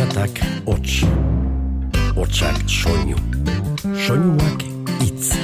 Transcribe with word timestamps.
botatak 0.00 0.40
hots. 0.64 1.04
Hotsak 2.16 2.56
soinu. 2.68 3.16
Soinuak 4.06 4.62
itz. 5.04 5.36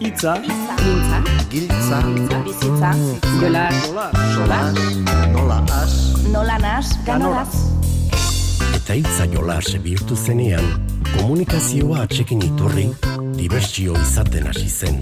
Itza, 0.00 0.36
Gintza, 0.76 1.18
Giltza, 1.50 1.98
bizitza, 2.44 2.90
jola, 3.40 3.64
jola, 4.34 4.60
nola 5.32 5.64
as, 5.80 5.94
nola 6.32 6.58
nas, 6.58 6.90
ganoraz. 7.06 7.54
Eta 8.76 8.92
hitza 8.94 9.24
jolas 9.32 9.72
bihurtu 9.80 10.16
zenean, 10.16 10.68
komunikazioa 11.14 12.04
atxekin 12.04 12.44
iturri, 12.44 12.90
dibertsio 13.38 13.96
izaten 14.02 14.50
hasi 14.52 14.68
zen. 14.68 15.00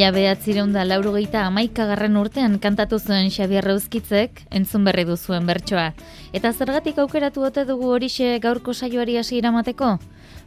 Mila 0.00 0.14
behatzireun 0.16 0.70
da 0.72 0.80
laurogeita 0.86 1.42
amaikagarren 1.44 2.14
urtean 2.16 2.54
kantatu 2.62 2.96
zuen 2.96 3.26
Xabier 3.28 3.66
Rauzkitzek 3.68 4.38
entzun 4.48 4.86
berri 4.88 5.02
duzuen 5.04 5.44
bertsoa. 5.44 5.90
Eta 6.32 6.54
zergatik 6.54 6.96
aukeratu 7.02 7.44
ote 7.44 7.66
dugu 7.68 7.90
horixe 7.92 8.30
gaurko 8.40 8.72
saioari 8.72 9.18
hasi 9.20 9.36
iramateko? 9.42 9.90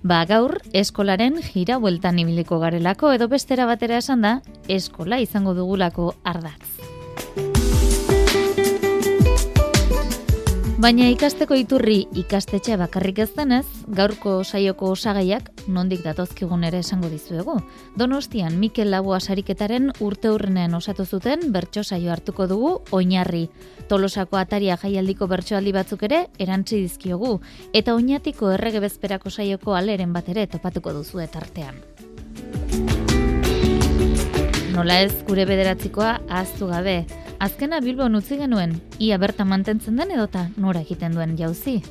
Ba 0.01 0.23
gaur, 0.25 0.55
eskolaren 0.73 1.37
jira 1.51 1.77
bueltan 1.77 2.17
ibiliko 2.23 2.57
garelako 2.63 3.13
edo 3.13 3.27
bestera 3.29 3.69
batera 3.69 4.01
esan 4.01 4.25
da, 4.25 4.33
eskola 4.65 5.21
izango 5.21 5.53
dugulako 5.53 6.15
ardatz. 6.23 6.92
Baina 10.83 11.05
ikasteko 11.07 11.55
iturri 11.55 12.09
ikastetxe 12.19 12.75
bakarrik 12.75 13.21
ez 13.23 13.29
denez, 13.37 13.63
gaurko 13.95 14.33
saioko 14.43 14.89
osagaiak 14.91 15.47
nondik 15.71 16.01
datozkigun 16.03 16.65
ere 16.67 16.81
esango 16.83 17.07
dizuegu. 17.07 17.55
Donostian 17.95 18.57
Mikel 18.59 18.91
Laboa 18.91 19.21
sariketaren 19.23 19.93
urte 20.03 20.33
hurrenean 20.33 20.75
osatu 20.75 21.05
zuten 21.05 21.47
bertso 21.55 21.85
saio 21.87 22.11
hartuko 22.11 22.49
dugu 22.51 22.73
oinarri. 22.91 23.45
Tolosako 23.87 24.41
ataria 24.41 24.75
jaialdiko 24.83 25.31
bertsoaldi 25.31 25.71
batzuk 25.71 26.03
ere 26.03 26.25
erantzi 26.37 26.83
dizkiogu 26.83 27.37
eta 27.71 27.95
oinatiko 27.95 28.51
errege 28.51 28.83
bezperako 28.83 29.31
saioko 29.31 29.79
aleren 29.79 30.11
bat 30.11 30.27
ere 30.35 30.49
topatuko 30.51 30.99
duzu 30.99 31.23
tartean. 31.31 31.79
Nola 34.75 34.99
ez 34.99 35.13
gure 35.23 35.45
bederatzikoa 35.47 36.17
ahaztu 36.27 36.67
gabe. 36.67 37.05
Azkena 37.43 37.81
Bilbon 37.83 38.13
utzi 38.15 38.37
genuen, 38.39 38.77
ia 39.03 39.17
bertan 39.19 39.49
mantentzen 39.49 39.97
den 39.99 40.13
edota 40.15 40.45
nora 40.55 40.79
egiten 40.79 41.11
duen 41.17 41.33
jauzi. 41.35 41.81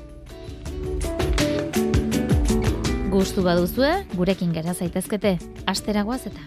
Gustu 3.12 3.44
baduzue, 3.44 3.90
gurekin 4.16 4.54
gera 4.56 4.72
zaitezkete, 4.72 5.34
asteragoaz 5.68 6.22
eta. 6.30 6.46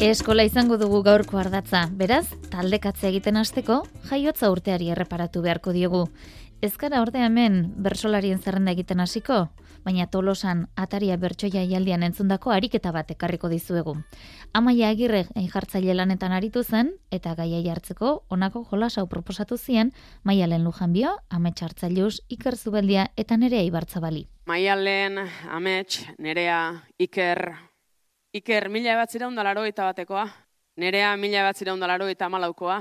Eskola 0.00 0.48
izango 0.48 0.78
dugu 0.80 1.02
gaurko 1.04 1.36
ardatza, 1.40 1.84
beraz, 1.92 2.24
taldekatze 2.48 3.10
egiten 3.10 3.36
hasteko 3.36 3.82
jaiotza 4.08 4.48
urteari 4.52 4.88
erreparatu 4.96 5.44
beharko 5.44 5.76
diogu. 5.76 6.06
Ez 6.64 6.78
gara 6.80 7.02
orde 7.04 7.20
hemen 7.20 7.56
bersolarien 7.84 8.38
zerrenda 8.40 8.72
egiten 8.72 9.02
hasiko, 9.04 9.34
baina 9.84 10.06
tolosan 10.08 10.62
ataria 10.80 11.18
bertsoia 11.20 11.60
jaialdian 11.60 12.06
entzundako 12.06 12.54
ariketa 12.54 12.88
bat 12.94 13.10
ekarriko 13.12 13.50
dizuegu. 13.52 13.92
Amaia 14.56 14.88
agirre 14.94 15.26
jartzaile 15.52 15.92
lanetan 15.98 16.32
aritu 16.32 16.62
zen, 16.64 16.94
eta 17.12 17.34
gaia 17.36 17.60
jartzeko 17.66 18.14
onako 18.32 18.64
jolas 18.70 18.96
hau 18.96 19.04
proposatu 19.12 19.58
zien, 19.58 19.92
maialen 20.24 20.64
lujanbio, 20.64 21.12
amets 21.28 21.60
hartzailuz, 21.68 22.22
iker 22.32 22.56
zubeldia 22.56 23.10
eta 23.14 23.36
nerea 23.36 23.60
ibartzabali. 23.68 24.24
Maialen, 24.48 25.20
amets, 25.52 26.00
nerea, 26.16 26.58
iker, 26.96 27.44
iker 28.32 28.70
mila 28.72 28.96
bat 29.02 29.12
zireun 29.12 29.36
dalaro 29.36 29.68
eta 29.68 29.92
batekoa, 29.92 30.30
nerea 30.80 31.12
mila 31.20 31.44
bat 31.44 31.60
zireun 31.60 31.80
dalaro 31.80 32.08
eta 32.08 32.32
malaukoa, 32.32 32.80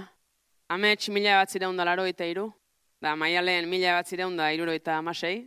amets 0.72 1.10
mila 1.10 1.42
bat 1.44 1.52
zireun 1.52 1.76
dalaro 1.76 2.08
eta 2.08 2.32
iru, 2.32 2.54
da 3.04 3.18
maialen 3.20 3.68
mila 3.68 3.98
bat 3.98 4.08
zireun 4.08 4.38
da 4.40 4.50
iruro 4.56 4.72
eta 4.72 4.96
amasei. 5.02 5.44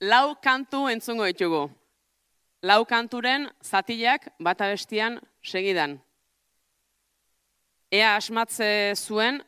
Lau 0.00 0.34
kantu 0.42 0.86
entzungo 0.92 1.26
ditugu. 1.26 1.64
Lau 2.62 2.84
kanturen 2.86 3.48
zatilak 3.62 4.28
bata 4.38 4.68
bestian 4.70 5.18
segidan. 5.42 5.98
Ea 7.90 8.14
asmatze 8.16 8.94
zuen 8.96 9.42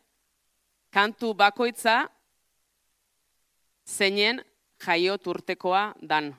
kantu 0.91 1.33
bakoitza 1.39 2.09
zeinen 3.87 4.43
jaio 4.85 5.17
turtekoa 5.19 5.93
dan. 6.03 6.35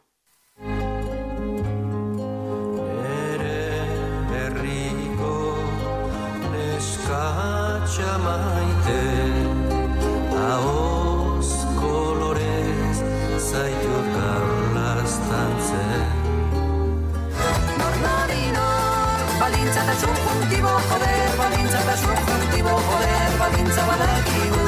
Subjuntibo, 22.65 22.81
joder, 22.89 23.31
balintza 23.39 23.83
badakigu. 23.89 24.65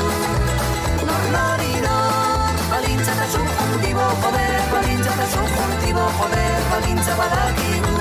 Nor 1.07 1.23
nori 1.33 1.73
nor, 1.85 2.55
balintza 2.71 3.11
eta 3.11 3.25
subjuntibo, 3.33 4.05
joder, 4.21 4.61
balintza 4.71 5.11
eta 5.15 5.25
subjuntibo, 5.33 6.05
joder, 6.19 6.59
balintza 6.71 7.13
badakigu. 7.21 7.95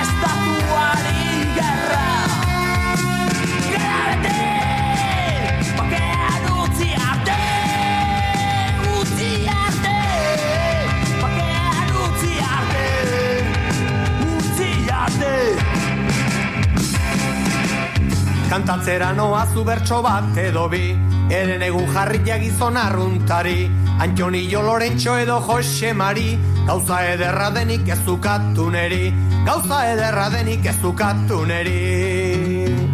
Estatuari 0.00 1.22
gerra 1.56 2.08
Gerra 3.70 4.55
Kantatzera 18.50 19.12
noa 19.12 19.44
zu 19.52 19.64
bertso 19.64 20.02
bat 20.02 20.36
edo 20.38 20.68
bi 20.70 20.94
Eren 21.34 21.62
egun 21.66 21.88
jarriak 21.90 22.40
gizon 22.44 22.76
arruntari. 22.78 23.66
Antonio 23.98 24.62
Lorentxo 24.62 25.16
edo 25.18 25.40
Jose 25.40 25.92
Mari 25.92 26.38
Gauza 26.66 27.00
ederra 27.14 27.50
denik 27.50 27.88
ez 27.88 27.98
dukatu 28.06 28.70
neri 28.70 29.12
Gauza 29.46 29.80
ederra 29.92 30.28
denik 30.30 30.66
ez 30.66 30.76
dukatu 30.82 31.44
neri. 31.46 32.86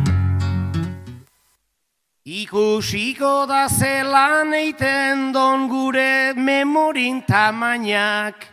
Ikusiko 2.24 3.46
da 3.50 3.66
zelan 3.68 4.54
eiten 4.54 5.32
don 5.34 5.68
gure 5.68 6.32
memorin 6.36 7.22
tamainak 7.26 8.51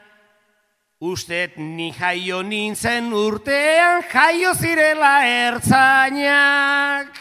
Ustet 1.00 1.56
ni 1.56 1.94
jaio 1.96 2.42
nintzen 2.44 3.14
urtean 3.16 4.04
jaio 4.12 4.52
zirela 4.54 5.24
ertzainak 5.24 7.16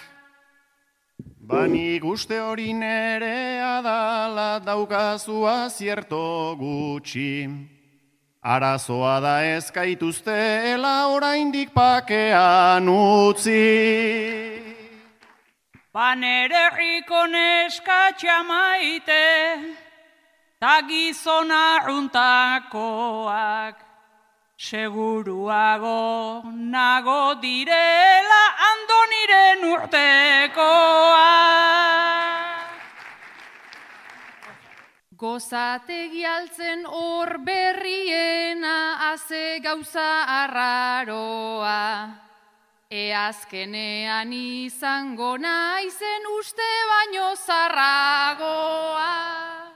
Banik 1.49 2.03
uste 2.05 2.41
hori 2.43 2.73
nere 2.75 3.63
adala 3.63 4.59
daukazua 4.59 5.71
zierto 5.71 6.57
gutxi. 6.59 7.49
Arazoa 8.43 9.15
da 9.21 9.37
ezkaituztela 9.57 11.09
oraindik 11.15 11.71
pakean 11.73 12.89
utzi. 12.89 13.63
Banererriko 15.95 17.27
neska 17.33 18.13
maite, 18.45 19.25
ta 20.61 20.83
gizona 20.83 21.87
runtakoak, 21.87 23.75
seguruago 24.59 26.43
nago 26.51 27.39
direla 27.39 28.43
andoniren 28.71 29.63
urtekoak. 29.75 30.59
Gozategi 35.19 36.25
altzen 36.27 36.85
hor 36.87 37.39
berriena 37.47 39.13
aze 39.13 39.61
gauza 39.63 40.11
arraroa. 40.43 41.87
E 42.91 43.13
azkenean 43.13 44.33
izango 44.33 45.37
naizen 45.39 46.23
uste 46.39 46.71
baino 46.91 47.35
zarragoa. 47.47 49.68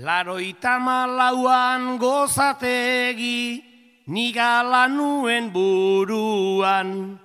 Laroita 0.00 0.80
malauan 0.80 2.00
gozategi, 2.00 3.60
nigala 4.08 4.88
nuen 4.88 5.52
buruan, 5.52 7.20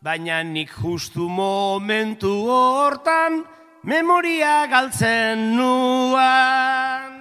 baina 0.00 0.40
nik 0.40 0.72
justu 0.72 1.28
momentu 1.28 2.48
hortan, 2.48 3.44
memoria 3.84 4.64
galtzen 4.72 5.52
nuan. 5.52 7.12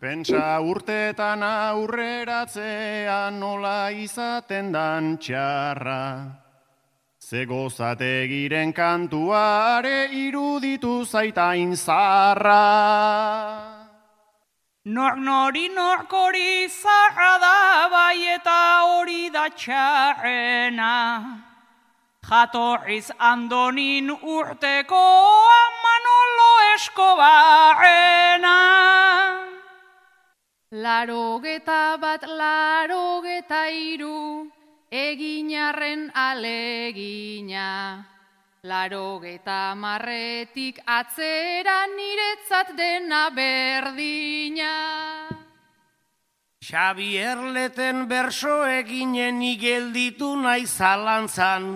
Pentsa 0.00 0.64
urteetan 0.64 1.44
aurreratzean 1.44 3.36
nola 3.36 3.92
izaten 3.92 4.72
dan 4.72 5.18
txarra. 5.20 6.40
Ze 7.20 7.44
gozategiren 7.44 8.72
kantuare 8.72 10.08
iruditu 10.08 11.04
zaitain 11.04 11.76
zarra. 11.76 13.71
Nor 14.84 15.14
nori 15.14 15.68
norkori 15.68 16.66
zarra 16.68 17.38
da 17.38 17.88
bai 17.88 18.18
eta 18.34 18.82
hori 18.82 19.30
da 19.30 19.46
txarrena. 19.48 20.94
Jatorriz 22.26 23.10
andonin 23.20 24.10
urteko 24.10 25.04
Manolo 25.84 26.50
Eskobarrena. 26.74 28.58
Larogeta 30.72 31.96
bat, 32.00 32.26
larogeta 32.26 33.68
iru, 33.70 34.50
eginarren 34.90 36.10
alegina. 36.10 38.04
Larogeta 38.62 39.74
marretik 39.74 40.76
atzera 40.86 41.82
niretzat 41.90 42.68
dena 42.78 43.26
berdina. 43.34 44.74
Xabier 46.62 47.42
leten 47.56 48.06
berso 48.06 48.62
eginen 48.62 49.42
igelditu 49.42 50.36
nahi 50.38 50.62
zalantzan. 50.62 51.66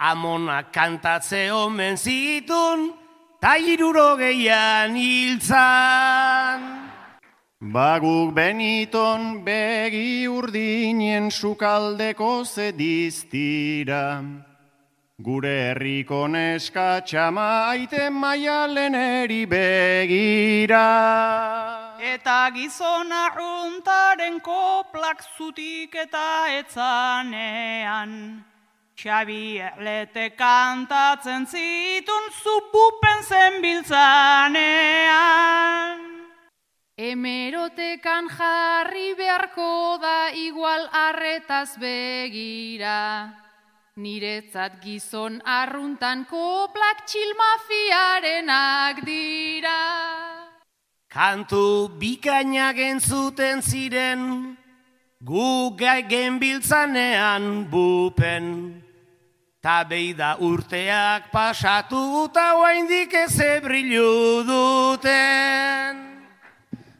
Amona 0.00 0.72
kantatze 0.74 1.52
omen 1.54 1.94
zitun, 2.02 2.90
ta 3.38 3.54
iruro 3.54 4.16
gehian 4.18 4.96
hiltzan. 4.98 6.66
Baguk 7.62 8.34
beniton 8.34 9.44
begi 9.46 10.26
urdinen 10.26 11.30
sukaldeko 11.30 12.42
zediztira. 12.42 14.02
Gure 15.22 15.70
herriko 15.70 16.26
neska 16.26 17.06
txamaite 17.06 18.10
maialen 18.10 18.98
eri 18.98 19.46
begira. 19.46 20.82
Eta 22.02 22.50
gizona 22.50 23.30
runtaren 23.30 24.42
koplak 24.42 25.22
zutik 25.38 25.94
eta 25.94 26.50
etzanean. 26.58 28.42
Xabi 28.98 29.62
erlete 29.62 30.34
kantatzen 30.34 31.46
zitun 31.46 32.26
zupupen 32.42 33.22
zenbiltzanean. 33.22 36.02
Emerotekan 36.98 38.26
jarri 38.34 39.14
beharko 39.14 39.94
da 40.02 40.34
igual 40.34 40.90
arretaz 40.90 41.78
begira. 41.78 43.30
Niretzat 43.94 44.82
gizon 44.82 45.38
arruntan 45.46 46.26
koplak 46.26 47.06
txilmafiarenak 47.06 48.98
dira. 49.06 49.82
Kantu 51.06 51.94
bikainak 51.94 52.74
entzuten 52.74 53.62
ziren, 53.62 54.58
gu 55.22 55.78
gai 55.78 56.02
genbiltzanean 56.10 57.70
bupen. 57.70 58.82
Ta 59.62 59.86
beida 59.86 60.42
urteak 60.42 61.30
pasatu 61.30 62.26
eta 62.26 62.58
oaindik 62.58 63.14
ez 63.14 63.38
ebrilu 63.38 64.42
duten. 64.42 66.02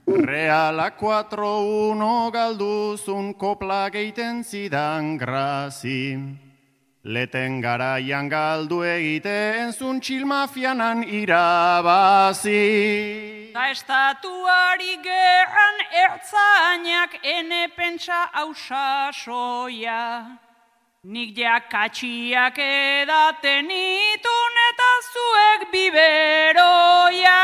Reala 0.07 0.95
4-1 0.95 2.30
galduzun 2.30 3.35
kopla 3.35 3.90
geiten 3.90 4.47
zidan 4.47 5.19
grazi. 5.19 6.44
Leten 7.06 7.61
garaian 7.61 8.30
galdu 8.32 8.78
egiten 8.80 9.73
zun 9.76 9.99
txilmafianan 10.00 11.02
irabazi. 11.04 12.54
Ta 13.52 13.66
estatuari 13.68 14.96
gerran 15.04 15.82
ertzainak 16.04 17.18
ene 17.20 17.68
pentsa 17.76 18.30
ausasoia. 18.40 20.00
Nik 21.04 21.37
jakatxiak 21.37 22.56
edaten 22.56 23.68
itun 23.68 24.54
eta 24.70 24.90
zuek 25.12 25.68
biberoia. 25.76 27.42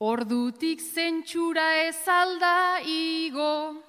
Ordutik 0.00 0.82
zentsura 0.82 1.70
ez 1.86 2.02
alda 2.08 2.82
igo, 2.82 3.83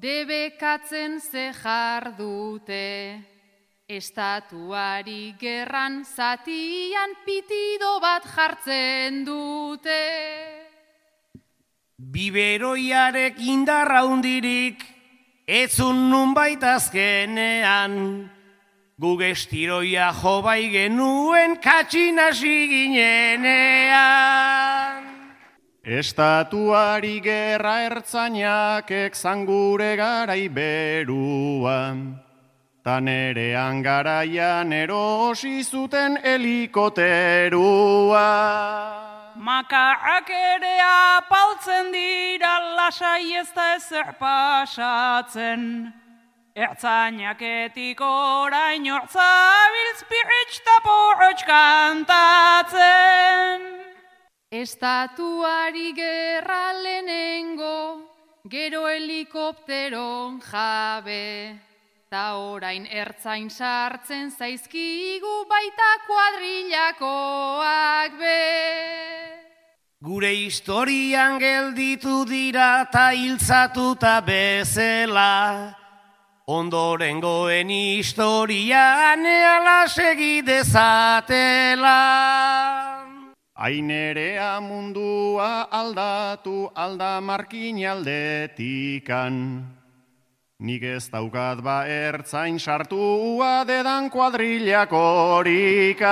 debekatzen 0.00 1.20
ze 1.20 1.52
jardute. 1.62 3.24
Estatuari 3.88 5.34
gerran 5.40 6.04
zatian 6.04 7.14
pitido 7.24 8.00
bat 8.00 8.24
jartzen 8.34 9.24
dute. 9.24 10.02
Biberoiarek 11.98 13.40
indarra 13.40 14.04
hundirik, 14.04 14.84
etzun 15.46 16.10
nun 16.10 16.34
azkenean. 16.36 18.30
Gugestiroia 19.00 20.12
jo 20.12 20.42
bai 20.42 20.70
genuen 20.70 21.56
katxinasi 21.56 22.68
ginenean. 22.68 24.87
Estatuari 25.88 27.16
gerra 27.24 27.88
ertzainak 27.88 28.90
ekzan 28.92 29.46
gure 29.48 29.96
garai 29.96 30.44
beruan. 30.52 32.20
Ta 32.84 33.00
nerean 33.00 33.80
garaian 33.82 34.68
erosi 34.68 35.64
zuten 35.64 36.20
helikoterua. 36.20 37.00
Makarrak 39.40 40.28
ere 40.28 40.76
apaltzen 40.84 41.88
dira 41.96 42.76
lasai 42.76 43.32
ez 43.40 43.48
da 43.56 43.76
ezer 43.76 44.12
pasatzen. 44.20 45.92
Ertzainaketik 46.52 48.00
orain 48.04 48.84
ortzabiltz 48.92 50.04
pirritx 50.04 50.60
ta 50.68 50.76
porrotx 50.84 51.40
kantatzen. 51.48 52.38
Estatuari 54.50 55.92
gerra 55.92 56.72
lehenengo, 56.82 58.00
gero 58.48 58.88
helikopteron 58.88 60.40
jabe. 60.40 61.60
Ta 62.08 62.40
orain 62.40 62.86
ertzain 62.88 63.50
sartzen 63.50 64.30
zaizkigu 64.30 65.44
baita 65.44 65.90
kuadrillakoak 66.06 68.16
be. 68.16 68.40
Gure 70.00 70.32
historian 70.32 71.38
gelditu 71.38 72.24
dira 72.24 72.88
ta 72.90 73.12
hiltzatuta 73.12 74.22
bezela. 74.24 75.76
Ondorengoen 76.46 77.68
historian 77.68 79.26
eala 79.26 79.86
segi 79.88 80.40
dezatela. 80.40 81.98
Ainerea 83.58 84.60
mundua 84.62 85.66
aldatu 85.66 86.70
alda 86.78 87.18
markin 87.20 87.74
aldetikan. 87.90 89.66
Nik 90.62 90.82
ez 90.86 91.10
daukat 91.10 91.58
ba 91.58 91.82
ertzain 91.82 92.62
sartua 92.62 93.66
dedan 93.66 94.14
kuadrillak 94.14 94.94
horikan. 94.94 96.06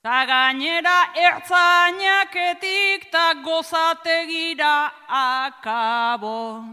Ta 0.00 0.24
gainera 0.24 1.12
ertzainaketik 1.20 3.12
ta 3.12 3.36
gozategira 3.44 4.88
akabo. 5.04 6.64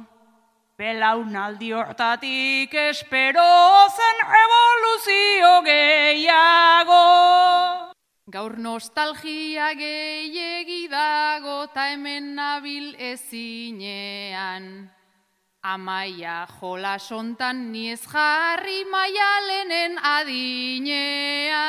Belaunaldi 0.79 1.75
hortatik 1.75 2.71
espero 2.73 3.43
zen 3.91 4.17
evoluzio 4.23 5.67
gehiago. 5.67 7.03
Gaur 8.29 8.59
nostalgia 8.61 9.71
gehiegi 9.73 10.83
dago 10.91 11.63
ta 11.73 11.87
hemen 11.89 12.35
nabil 12.37 12.91
ezinean. 13.01 14.67
Amaia 15.65 16.35
jolasontan 16.59 17.71
ni 17.71 17.87
ez 17.89 18.03
jarri 18.05 18.83
maialenen 18.91 19.97
adinea. 20.11 21.63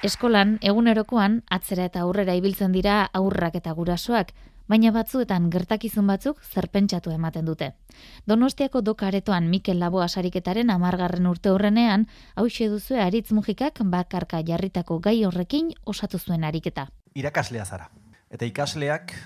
Eskolan, 0.00 0.56
egunerokoan, 0.64 1.42
atzera 1.52 1.90
eta 1.90 2.06
aurrera 2.06 2.32
ibiltzen 2.40 2.72
dira 2.72 3.02
aurrak 3.12 3.60
eta 3.60 3.76
gurasoak, 3.76 4.32
baina 4.70 4.92
batzuetan 4.94 5.48
gertakizun 5.50 6.06
batzuk 6.06 6.38
zerpentsatu 6.46 7.10
ematen 7.10 7.48
dute. 7.48 7.72
Donostiako 8.30 8.82
dokaretoan 8.86 9.48
Mikel 9.50 9.80
Labo 9.82 10.02
asariketaren 10.04 10.70
amargarren 10.70 11.26
urte 11.26 11.50
horrenean, 11.50 12.06
hause 12.36 12.68
duzue 12.70 13.00
aritz 13.02 13.32
mugikak 13.34 13.82
bakarka 13.94 14.42
jarritako 14.46 15.00
gai 15.00 15.24
horrekin 15.26 15.74
osatu 15.84 16.18
zuen 16.18 16.44
ariketa. 16.44 16.86
Irakaslea 17.14 17.64
zara. 17.66 17.90
Eta 18.30 18.46
ikasleak 18.46 19.16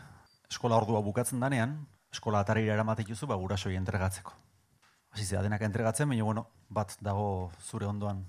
eskola 0.48 0.80
ordua 0.80 1.02
bukatzen 1.04 1.40
danean, 1.44 1.76
eskola 2.12 2.40
atarira 2.40 2.74
eramatek 2.78 3.12
duzu 3.12 3.28
ba, 3.28 3.36
gurasoi 3.36 3.76
entregatzeko. 3.76 4.32
Hasi 5.14 5.26
zera 5.26 5.42
denak 5.44 5.62
entregatzen, 5.62 6.08
baina 6.08 6.24
bueno, 6.24 6.48
bat 6.70 6.96
dago 7.04 7.52
zure 7.60 7.86
ondoan 7.86 8.24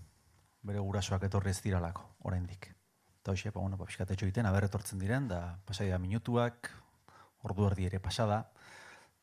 bere 0.66 0.82
gurasoak 0.84 1.24
etorri 1.30 1.54
ez 1.54 1.62
diralako, 1.64 2.04
oraindik. 2.28 2.74
Eta 3.22 3.32
hoxe, 3.32 3.52
ba, 3.52 3.62
bueno, 3.62 3.78
ba, 3.78 3.88
egiten, 3.88 4.46
aber 4.46 4.68
etortzen 4.68 5.00
diren, 5.00 5.30
da 5.30 5.58
pasai 5.66 5.90
da 5.90 5.98
minutuak, 5.98 6.74
ordu 7.46 7.70
erdi 7.70 7.86
ere 7.90 8.02
pasada, 8.02 8.44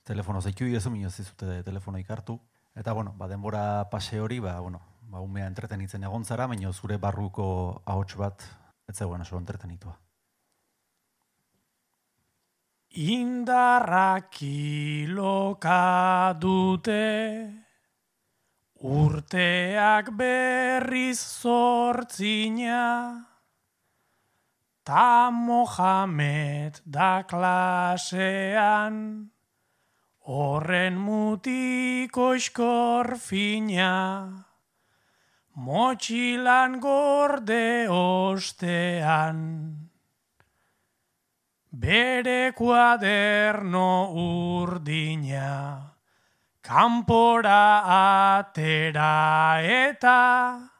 telefono 0.06 0.40
zaitu 0.40 0.68
diezu, 0.70 0.90
minoz 0.90 1.14
zizute 1.16 1.62
telefono 1.66 1.98
ikartu. 1.98 2.38
Eta, 2.74 2.94
bueno, 2.96 3.14
ba, 3.18 3.28
denbora 3.28 3.90
pase 3.90 4.20
hori, 4.20 4.38
ba, 4.40 4.58
bueno, 4.60 4.80
ba, 5.10 5.20
umea 5.20 5.46
entretenitzen 5.50 6.06
egon 6.08 6.24
zara, 6.24 6.46
baina 6.48 6.72
zure 6.72 6.96
barruko 6.98 7.82
ahots 7.84 8.16
bat, 8.16 8.46
ez 8.88 8.96
zegoen 8.96 9.26
oso 9.26 9.36
entretenitua. 9.38 9.98
Indarrak 13.02 14.30
kiloka 14.36 15.76
dute, 16.40 17.04
urteak 18.82 20.10
berriz 20.18 21.20
zortzina, 21.20 22.82
ta 24.84 25.30
Mohamed 25.30 26.80
da 26.84 27.22
klasean, 27.22 29.30
horren 30.26 30.98
mutiko 30.98 32.34
fina, 33.18 34.46
motxilan 35.54 36.80
gorde 36.80 37.88
ostean. 37.88 39.38
Bere 41.72 42.52
kuaderno 42.52 44.12
urdina, 44.12 45.94
kanpora 46.60 48.36
atera 48.36 49.62
eta, 49.62 50.71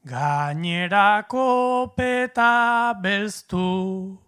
gainerako 0.05 1.95
peta 1.95 2.93
belztu, 3.01 4.19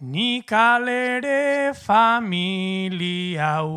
nik 0.00 0.52
alere 0.52 1.72
familiau, 1.74 3.70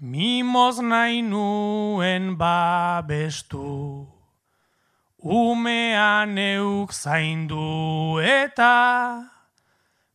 mimoz 0.00 0.80
nahi 0.80 1.22
nuen 1.22 2.36
babestu. 2.36 4.06
Umean 5.24 6.36
euk 6.36 6.92
zaindu 6.92 8.20
eta 8.20 9.24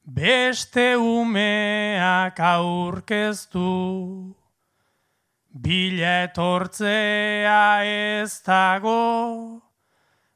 beste 0.06 0.94
umeak 0.96 2.38
aurkeztu. 2.40 4.36
Bila 5.52 6.30
etortzea 6.30 7.82
ez 7.82 8.42
dago 8.46 9.62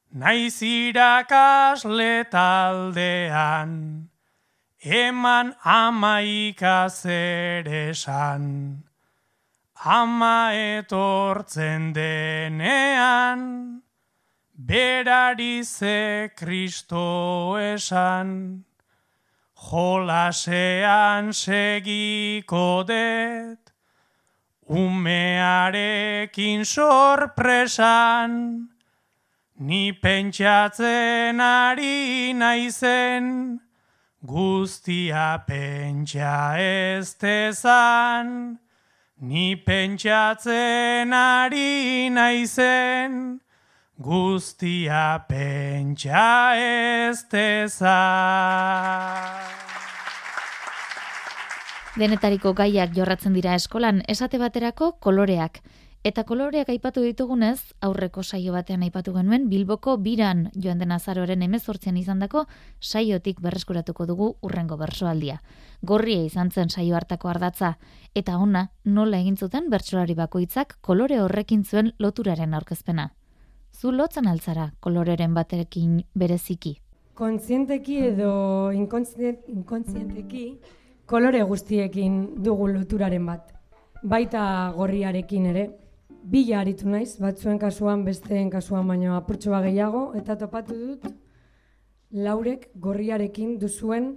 naiz 0.09 0.57
irakasle 0.65 2.25
taldean, 2.33 4.09
eman 4.81 5.53
amaika 5.61 6.89
zer 6.89 7.69
esan. 7.69 8.89
Ama 9.83 10.53
etortzen 10.53 11.91
denean, 11.91 13.81
berari 14.53 15.65
ze 15.65 16.29
kristo 16.37 17.57
esan, 17.57 18.63
jolasean 19.57 21.33
segiko 21.33 22.85
det, 22.85 23.57
umearekin 24.69 26.61
sorpresan, 26.63 28.69
ni 29.57 29.93
pentsatzen 29.93 31.41
ari 31.41 32.33
naizen, 32.37 33.57
guztia 34.21 35.41
pentsa 35.47 36.61
ez 36.61 37.17
tezan, 37.17 38.60
ni 39.21 39.53
pentsatzen 39.55 41.13
ari 41.13 42.09
naizen, 42.09 43.37
guztia 44.01 45.21
pentsa 45.29 46.57
ez 46.57 47.21
tezan. 47.29 47.91
Denetariko 52.01 52.55
gaiak 52.57 52.95
jorratzen 52.97 53.37
dira 53.37 53.53
eskolan, 53.53 54.01
esate 54.09 54.41
baterako 54.41 54.95
koloreak. 54.97 55.61
Eta 56.01 56.23
koloreak 56.25 56.69
aipatu 56.73 57.03
ditugunez, 57.05 57.75
aurreko 57.85 58.23
saio 58.23 58.55
batean 58.55 58.81
aipatu 58.81 59.11
genuen 59.13 59.43
Bilboko 59.51 59.99
biran 60.01 60.47
joan 60.63 60.79
den 60.81 60.91
azaroren 60.95 61.43
emezortzen 61.45 61.97
izandako 61.99 62.47
saiotik 62.81 63.41
berreskuratuko 63.41 64.07
dugu 64.09 64.29
urrengo 64.41 64.79
bersoaldia. 64.79 65.35
Gorria 65.85 66.23
izan 66.25 66.49
zen 66.49 66.73
saio 66.73 66.95
hartako 66.97 67.29
ardatza, 67.29 67.75
eta 68.15 68.39
ona 68.41 68.71
nola 68.83 69.19
egin 69.21 69.37
zuten 69.37 69.69
bertsolari 69.69 70.15
bakoitzak 70.17 70.79
kolore 70.81 71.19
horrekin 71.21 71.61
zuen 71.63 71.91
loturaren 71.99 72.55
aurkezpena. 72.57 73.11
Zu 73.71 73.91
lotzen 73.91 74.25
altzara 74.27 74.71
koloreren 74.79 75.35
baterekin 75.35 76.01
bereziki. 76.15 76.79
Kontzienteki 77.13 77.99
edo 78.07 78.71
inkontzient, 78.73 79.45
inkontzienteki 79.53 80.47
kolore 81.05 81.43
guztiekin 81.43 82.41
dugu 82.41 82.71
loturaren 82.73 83.29
bat. 83.29 83.53
Baita 84.01 84.73
gorriarekin 84.75 85.45
ere. 85.53 85.69
Bila 86.23 86.59
aritu 86.61 86.85
naiz, 86.85 87.17
batzuen 87.17 87.57
kasuan, 87.57 88.03
besteen 88.05 88.49
kasuan 88.53 88.87
baino 88.87 89.15
apurtxo 89.17 89.51
bat 89.51 89.63
gehiago, 89.65 90.11
eta 90.15 90.35
topatu 90.37 90.75
dut 90.77 91.07
laurek 92.11 92.67
gorriarekin 92.75 93.57
duzuen 93.59 94.11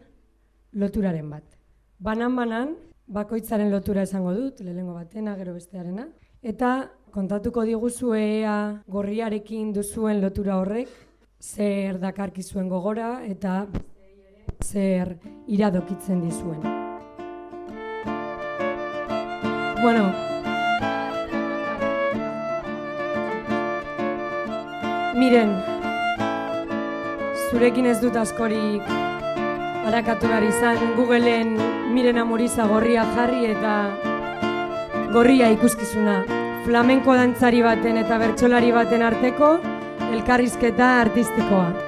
loturaren 0.72 1.30
bat. 1.30 1.44
Banan-banan, 1.98 2.74
bakoitzaren 3.08 3.70
lotura 3.72 4.02
esango 4.04 4.34
dut, 4.36 4.60
lehengo 4.60 4.92
batena, 4.94 5.34
gero 5.38 5.54
bestearena, 5.54 6.08
eta 6.42 6.90
kontatuko 7.14 7.64
diguzu 7.64 8.12
ea 8.18 8.82
gorriarekin 8.86 9.72
duzuen 9.72 10.20
lotura 10.20 10.58
horrek, 10.60 10.92
zer 11.40 11.98
dakarkizuen 12.02 12.68
gogora, 12.68 13.24
eta 13.24 13.64
zer 14.60 15.16
iradokitzen 15.46 16.20
dizuen. 16.20 16.60
Bueno, 19.80 20.33
Miren, 25.14 25.52
zurekin 27.46 27.86
ez 27.86 28.00
dut 28.02 28.16
askorik 28.18 28.88
harakatu 29.86 30.26
behar 30.26 30.42
izan 30.48 30.80
Googleen 30.96 31.52
Miren 31.94 32.18
Amoriza 32.18 32.66
gorria 32.66 33.04
jarri 33.14 33.46
eta 33.52 33.76
gorria 35.14 35.52
ikuskizuna. 35.54 36.18
Flamenko 36.66 37.14
dantzari 37.14 37.62
baten 37.62 38.02
eta 38.02 38.18
bertsolari 38.18 38.74
baten 38.74 39.06
arteko 39.06 39.54
elkarrizketa 40.10 40.94
artistikoa. 41.06 41.83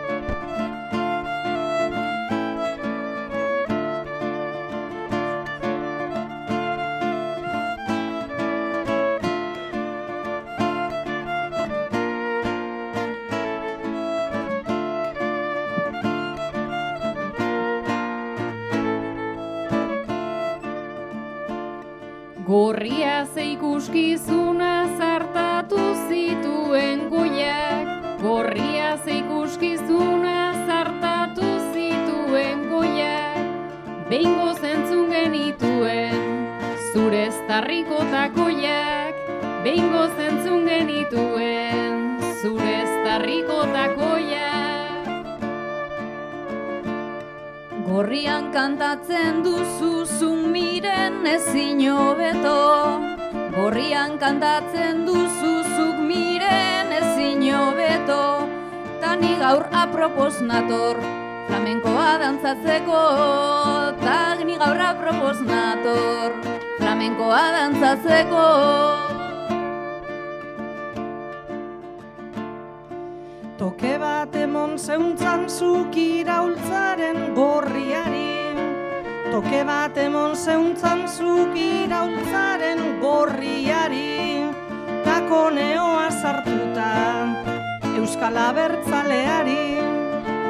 Euskal 88.07 88.37
Abertzaleari 88.39 89.83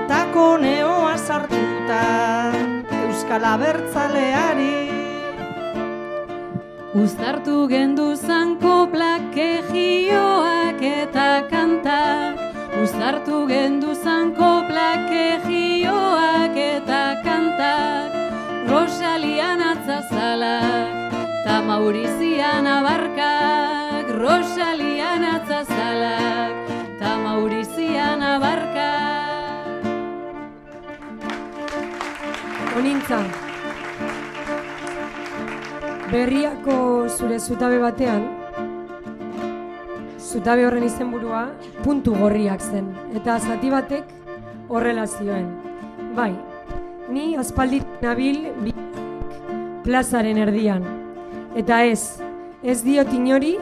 Tako 0.09 0.59
neoa 0.61 1.17
sartuta. 1.17 2.01
Euskal 2.99 3.45
Abertzaleari. 3.49 4.75
Uztartu 7.03 7.55
gendu 7.71 8.11
zanko 8.17 8.75
plakegioak 8.93 10.85
eta 10.91 11.31
kantak. 11.49 12.45
Uztartu 12.83 13.41
gendu 13.49 13.97
zanko 14.05 14.53
plakegioak 14.69 16.61
eta 16.67 17.03
kantak. 17.25 18.13
Rosalian 18.69 19.65
atzazalak 19.73 21.17
ta 21.49 21.57
Maurizian 21.65 22.69
abarkak. 22.77 24.13
Rosalian 24.21 25.25
atzazalak 25.33 26.66
ta 26.99 27.19
Maurizian 27.19 28.23
abarkak 28.23 29.85
Onintza, 32.77 33.19
berriako 36.13 37.09
zure 37.09 37.39
zutabe 37.41 37.79
batean, 37.81 38.27
zutabe 40.21 40.67
horren 40.69 40.85
izenburua 40.85 41.47
puntu 41.81 42.13
gorriak 42.21 42.61
zen, 42.61 42.93
eta 43.17 43.39
zati 43.41 43.73
batek 43.73 44.13
horrela 44.69 45.07
zioen. 45.09 45.49
Bai, 46.17 46.35
ni 47.09 47.33
aspaldit 47.41 48.05
nabil 48.05 48.43
bi 48.61 48.77
plazaren 49.89 50.45
erdian, 50.45 50.85
eta 51.57 51.81
ez, 51.89 52.21
ez 52.61 52.83
diot 52.85 53.13
inori 53.17 53.57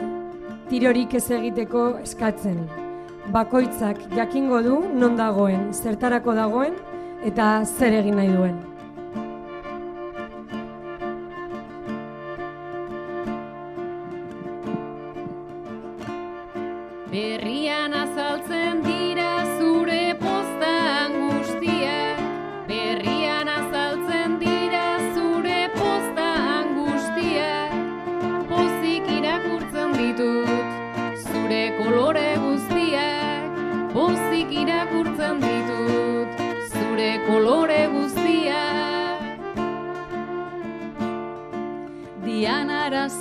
tirorik 0.67 1.15
ez 1.15 1.29
egiteko 1.39 1.93
eskatzen. 2.03 2.84
Bakoitzak 3.33 3.97
jakingo 4.15 4.61
du 4.61 4.79
non 4.93 5.17
dagoen, 5.17 5.71
zertarako 5.73 6.35
dagoen 6.37 6.77
eta 7.25 7.63
zer 7.65 7.93
egin 8.03 8.15
nahi 8.21 8.31
duen. 8.35 8.74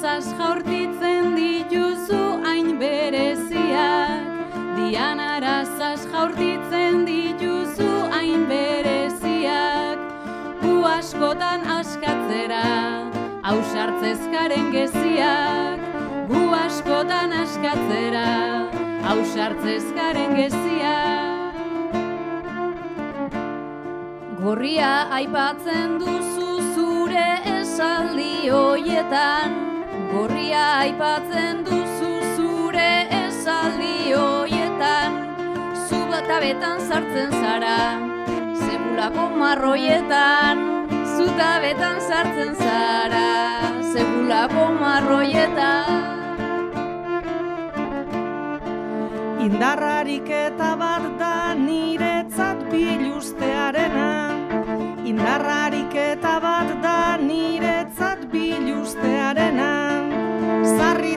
Zaz 0.04 0.26
jaurtitzen 0.36 1.30
dituzu 1.32 2.18
hain 2.44 2.74
bereziak. 2.76 4.50
Dianara 4.76 5.54
zaz 5.78 6.02
jaurtitzen 6.12 7.06
dituzu 7.08 7.88
hain 8.12 8.44
bereziak. 8.50 10.04
Gu 10.60 10.74
askotan 10.90 11.64
askatzera, 11.78 12.60
hausartzezkaren 13.48 14.70
geziak. 14.76 15.88
Gu 16.28 16.44
askotan 16.60 17.32
askatzera, 17.40 18.28
hausartzezkaren 19.08 20.40
geziak. 20.42 22.00
Gorria 24.44 24.96
aipatzen 25.20 25.96
duzu 26.02 26.58
zure 26.74 27.30
esaldi 27.60 28.50
hoietan 28.52 29.73
Gorria 30.14 30.64
aipatzen 30.80 31.64
duzu 31.66 32.10
zure 32.36 32.90
esaldi 33.16 34.12
hoietan 34.14 35.16
Zu 35.88 35.98
batabetan 36.10 36.78
sartzen 36.88 37.34
zara 37.40 37.78
Segulako 38.60 39.24
marroietan. 39.40 40.62
Zutabetan 41.16 41.98
sartzen 42.08 42.54
zara 42.54 43.24
Segulako 43.90 44.68
marroietan. 44.78 45.90
Indarrarik 49.48 50.30
eta 50.30 50.70
bat 50.84 51.10
da 51.24 51.34
niretzat 51.58 52.62
biluztearena 52.70 54.08
Indarrarik 55.10 55.83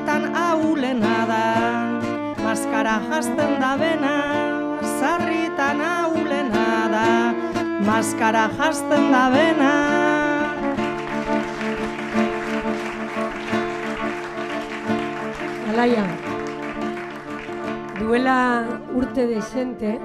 Zarritan 0.08 0.36
ahulena 0.40 1.16
da. 1.28 1.46
Maskara 2.40 2.94
jazten 3.10 3.60
da 3.60 3.72
bena 3.76 4.14
Zarritan 5.00 5.82
ahulena 5.84 6.68
da. 6.94 7.08
Maskara 7.84 8.46
jazten 8.58 9.12
da 9.12 9.24
bena. 9.34 9.72
Alaia, 15.74 16.06
duela 18.00 18.40
urte 18.96 19.28
desente, 19.28 19.98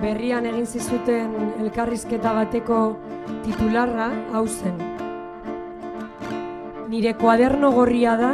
berrian 0.00 0.46
egin 0.46 0.66
zizuten 0.66 1.34
elkarrizketa 1.58 2.36
bateko 2.38 2.84
titularra 3.42 4.12
hau 4.30 4.46
zen. 4.46 4.78
Nire 6.88 7.12
kuaderno 7.18 7.72
gorria 7.74 8.14
da, 8.16 8.30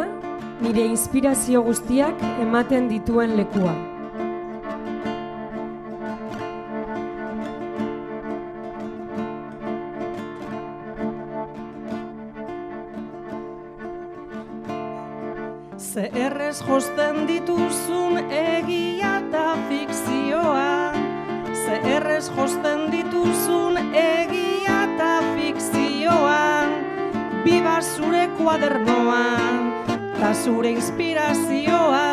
nire 0.61 0.85
inspirazio 0.87 1.63
guztiak 1.63 2.23
ematen 2.43 2.89
dituen 2.89 3.37
lekua. 3.37 3.75
Ze 15.95 16.09
errez 16.19 16.59
josten 16.67 17.21
dituzun 17.29 18.17
egia 18.31 19.13
eta 19.21 19.45
fikzioa. 19.69 20.91
Ze 21.55 21.77
errez 21.97 22.25
josten 22.35 22.89
dituzun 22.91 23.79
egia 23.93 24.81
eta 24.89 25.13
fikzioa. 25.37 26.67
Biba 27.45 27.77
zure 27.83 28.27
kuadernoan, 28.39 29.74
ta 30.25 30.33
zure 30.33 30.71
inspirazioa 30.73 32.05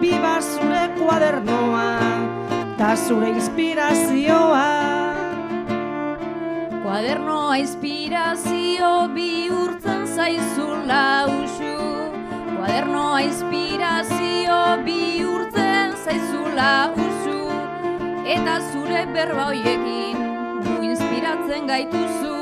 Biba 0.00 0.40
zure 0.40 0.84
kuadernoan, 0.96 2.22
ta 2.78 2.94
zure 2.96 3.28
inspirazioa. 3.28 4.68
Kuadernoa 6.84 7.58
inspirazio 7.60 8.92
bihurtzen 9.16 10.06
zaizula 10.14 11.02
usu 11.34 11.74
Kuadernoa 12.54 13.20
inspirazio 13.26 14.60
bihurtzen 14.88 15.92
zaizula 16.04 16.72
usu 17.08 17.42
Eta 18.36 18.56
zure 18.70 19.04
berba 19.12 19.50
hoiekin 19.50 20.24
gu 20.64 20.80
inspiratzen 20.92 21.68
gaituzu. 21.74 22.40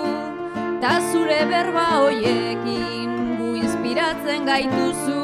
Ta 0.80 0.94
zure 1.10 1.42
berba 1.50 1.88
hoiekin 1.96 3.05
inspiratzen 3.96 4.44
gaituzu 4.44 5.15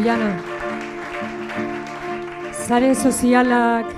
Oiana, 0.00 0.30
zare 2.56 2.94
sozialak 2.94 3.90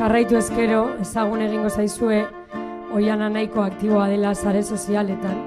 jarraitu 0.00 0.34
ezkero 0.40 0.80
ezagun 1.04 1.44
egingo 1.44 1.70
zaizue 1.70 2.16
Oiana 2.98 3.28
nahiko 3.30 3.62
aktiboa 3.62 4.08
dela 4.10 4.32
zare 4.34 4.64
sozialetan. 4.64 5.38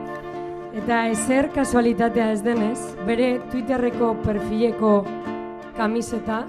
Eta 0.80 1.02
ezer 1.12 1.50
kasualitatea 1.58 2.30
ez 2.38 2.40
denez, 2.46 2.80
bere 3.10 3.28
Twitterreko 3.52 4.14
perfileko 4.24 4.94
kamiseta 5.76 6.40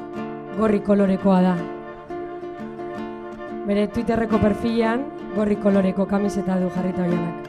gorri 0.60 0.78
kolorekoa 0.92 1.42
da. 1.48 1.58
Bere 3.66 3.88
Twitterreko 3.90 4.38
perfilean 4.46 5.06
gorri 5.34 5.58
koloreko 5.66 6.06
kamiseta 6.06 6.62
du 6.62 6.70
jarrita 6.78 7.08
Oianak. 7.10 7.47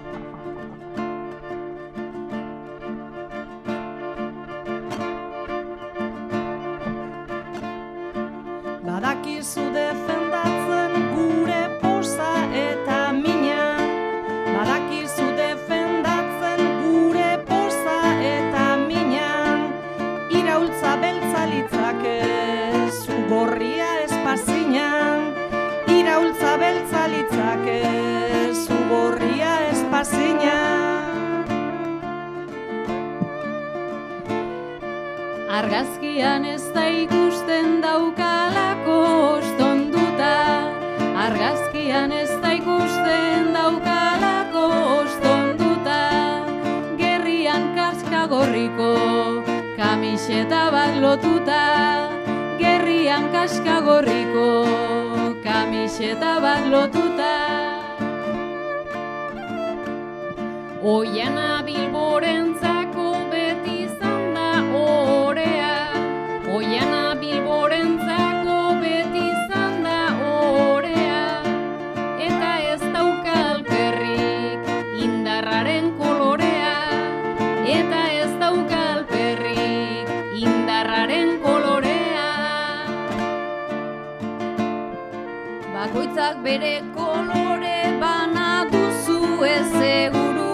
Bakoitzak 85.89 86.43
bere 86.45 86.73
kolore 86.95 87.78
bana 88.02 88.69
duzu 88.71 89.43
ez 89.43 89.65
seguru. 89.73 90.52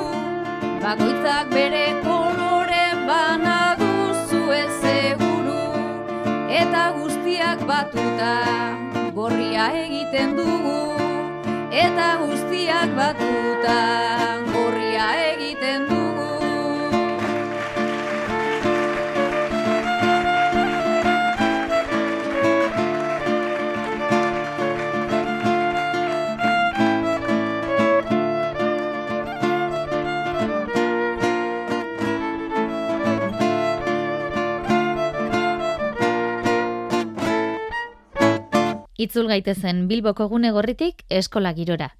Bakoitzak 0.83 1.51
bere 1.55 1.87
kolore 2.05 2.85
bana 3.09 3.57
duzu 3.81 4.39
ez 4.59 4.71
seguru. 4.85 5.59
Eta 6.61 6.85
guztiak 7.01 7.67
batuta 7.67 8.31
gorria 9.19 9.67
egiten 9.83 10.39
dugu. 10.39 10.79
Eta 11.83 12.09
guztiak 12.23 12.95
batuta 12.95 14.44
Itzul 39.05 39.27
gaitezen 39.29 39.83
Bilboko 39.85 40.25
gune 40.31 40.49
gorritik 40.49 41.03
eskola 41.13 41.51
girora. 41.53 41.91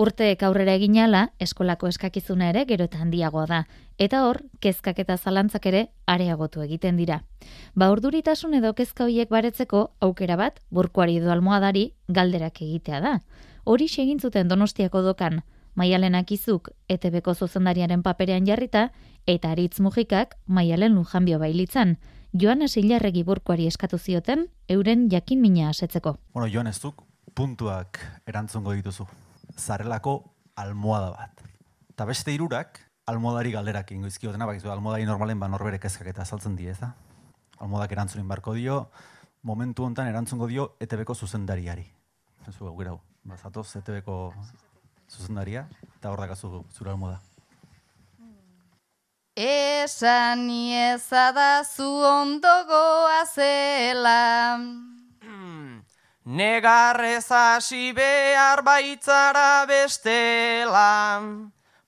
Urteek 0.00 0.40
aurrera 0.46 0.72
egin 0.78 0.94
ala, 1.02 1.26
eskolako 1.46 1.90
eskakizuna 1.90 2.46
ere 2.52 2.62
gero 2.70 2.86
eta 2.88 3.02
handiagoa 3.04 3.44
da. 3.50 3.58
Eta 4.00 4.22
hor, 4.24 4.40
kezkak 4.64 5.02
eta 5.02 5.18
zalantzak 5.18 5.66
ere 5.68 5.82
areagotu 6.08 6.64
egiten 6.64 6.96
dira. 6.96 7.18
Ba 7.74 7.90
urduritasun 7.92 8.56
edo 8.60 8.72
kezka 8.78 9.04
hoiek 9.04 9.28
baretzeko 9.28 9.82
aukera 10.00 10.38
bat, 10.40 10.62
burkoari 10.70 11.18
edo 11.20 11.34
almohadari 11.36 11.84
galderak 12.08 12.62
egitea 12.64 13.02
da. 13.04 13.14
Hori 13.64 13.90
egin 14.06 14.20
zuten 14.20 14.48
donostiako 14.48 15.02
dokan, 15.02 15.42
maialen 15.74 16.14
akizuk 16.14 16.70
ETB-ko 16.88 17.34
zuzendariaren 17.34 18.02
paperean 18.02 18.48
jarrita, 18.48 18.88
eta 19.26 19.52
aritz 19.52 19.80
mujikak 19.80 20.38
maialen 20.46 20.94
lujanbio 20.94 21.38
bailitzan. 21.38 21.98
Joan 22.34 22.64
Asilarregi 22.66 23.22
burkoari 23.22 23.68
eskatu 23.70 23.94
zioten, 23.94 24.48
euren 24.66 25.04
jakin 25.06 25.38
mina 25.38 25.68
asetzeko. 25.70 26.16
Bueno, 26.34 26.48
Joan 26.50 26.66
ez 26.66 26.80
duk, 26.82 27.04
puntuak 27.30 28.00
erantzungo 28.26 28.72
dituzu. 28.74 29.06
Zarelako 29.54 30.16
almohada 30.58 31.12
bat. 31.12 31.44
Ta 31.94 32.04
beste 32.08 32.34
hirurak 32.34 32.80
almohadari 33.06 33.52
galderak 33.54 33.92
ingo 33.94 34.10
izkiotena, 34.10 34.48
bakizu, 34.50 34.72
almohadari 34.74 35.06
normalen 35.06 35.38
ba 35.38 35.46
norbere 35.52 35.78
kezkak 35.78 36.10
eta 36.10 36.24
azaltzen 36.26 36.56
die, 36.58 36.72
ez 36.72 36.80
da? 36.80 36.96
Almohadak 37.62 37.94
erantzunin 37.94 38.26
barko 38.26 38.56
dio, 38.58 38.88
momentu 39.42 39.86
hontan 39.86 40.10
erantzungo 40.10 40.50
dio 40.50 40.72
ETB-ko 40.82 41.14
zuzendariari. 41.14 41.86
Ez 42.48 42.56
du, 42.58 42.66
aukera, 42.66 42.96
ba, 43.22 43.38
zatoz 43.38 43.68
ETB-ko 43.78 44.18
zuzendaria, 45.06 45.68
eta 46.00 46.10
hor 46.10 46.26
dakazu 46.26 46.64
zure 46.74 46.90
almohada. 46.90 47.22
Esan 49.36 50.48
iezada 50.48 51.64
zu 51.64 52.06
ondogoa 52.06 53.24
zela. 53.26 54.58
Negarrez 56.24 57.28
hasi 57.28 57.92
behar 57.92 58.62
baitzara 58.62 59.66
bestela, 59.66 61.20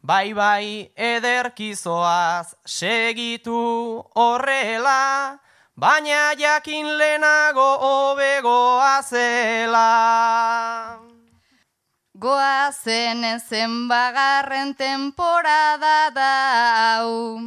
bai 0.02 0.34
bai 0.34 0.90
ederkizoaz 0.96 2.54
segitu 2.66 4.02
horrela, 4.14 5.38
baina 5.76 6.34
jakin 6.36 6.98
lehenago 6.98 7.78
hobegoa 7.78 9.02
zela. 9.02 11.05
Goazen 12.18 13.24
ezen 13.28 13.88
bagarren 13.88 14.72
temporada 14.74 16.08
da 16.16 16.32
hau. 16.76 17.42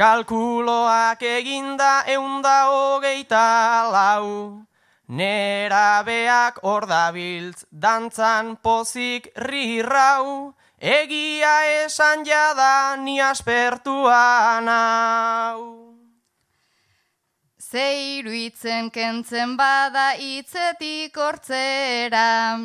Kalkuloak 0.00 1.20
eginda 1.20 1.90
eunda 2.08 2.56
hogeita 2.72 3.44
lau, 3.92 4.64
nera 5.06 6.00
beak 6.06 6.64
hor 6.64 6.88
dabiltz 6.88 7.66
dantzan 7.68 8.56
pozik 8.56 9.28
rirrau, 9.36 10.54
egia 10.80 11.84
esan 11.84 12.24
jada 12.24 12.96
ni 12.96 13.20
aspertuan 13.20 14.72
hau. 14.72 15.91
Zeiruitzen 17.72 18.90
kentzen 18.92 19.54
bada 19.56 20.10
hitzetik 20.20 21.16
hortzera. 21.16 22.58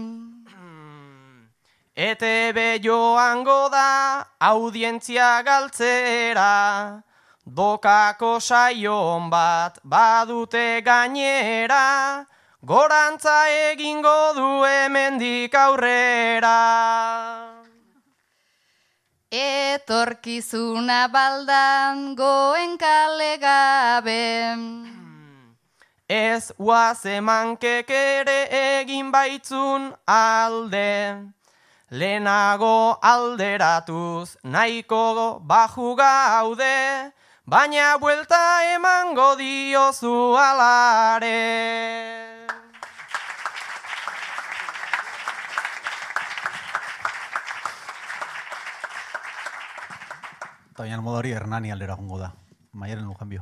ETB 1.96 2.58
joango 2.84 3.70
da 3.72 4.28
audientzia 4.50 5.30
galtzera, 5.48 7.04
dokako 7.46 8.34
saion 8.42 9.30
bat 9.32 9.80
badute 9.84 10.84
gainera, 10.84 12.26
gorantza 12.62 13.38
egingo 13.72 14.20
du 14.36 14.50
hemendik 14.68 15.56
aurrera. 15.56 17.57
Etorkizuna 19.30 21.12
baldan 21.12 22.16
goen 22.16 22.78
kale 22.78 23.36
gabe. 23.38 24.56
Ez 26.08 26.54
uaz 26.58 27.06
emankek 27.06 27.90
ere 27.90 28.48
egin 28.80 29.12
baitzun 29.12 29.92
alde. 30.08 31.28
Lehenago 31.92 33.00
alderatuz 33.02 34.38
nahiko 34.44 35.42
baju 35.44 35.96
gaude, 36.00 37.12
baina 37.46 37.98
buelta 38.00 38.64
emango 38.76 39.36
diozu 39.36 40.38
alare. 40.40 42.27
Eta 50.78 50.86
baina 50.86 50.98
almohadari 51.00 51.32
Hernani 51.34 51.72
aldera 51.74 51.96
jongo 51.98 52.20
da. 52.22 52.28
Maiaren 52.78 53.08
lujanbio. 53.10 53.42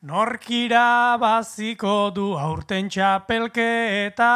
Norkira 0.00 1.18
baziko 1.20 2.08
du 2.16 2.30
aurten 2.40 2.88
txapelketa. 2.88 4.28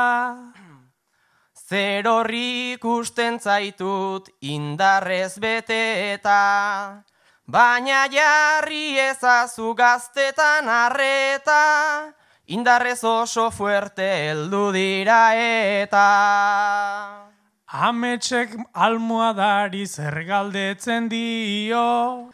Zer 1.57 2.09
horri 2.11 2.75
ikusten 2.75 3.41
zaitut 3.41 4.29
indarrez 4.53 5.39
beteta, 5.41 7.01
baina 7.47 8.05
jarri 8.13 9.01
ezazu 9.07 9.73
gaztetan 9.81 10.69
arreta, 10.69 12.13
indarrez 12.53 13.01
oso 13.05 13.49
fuerte 13.51 14.13
heldu 14.29 14.67
dira 14.77 15.23
eta. 15.41 17.28
Ametsek 17.71 18.57
almohadari 18.75 19.87
zer 19.87 20.25
galdetzen 20.25 21.09
dio. 21.09 22.31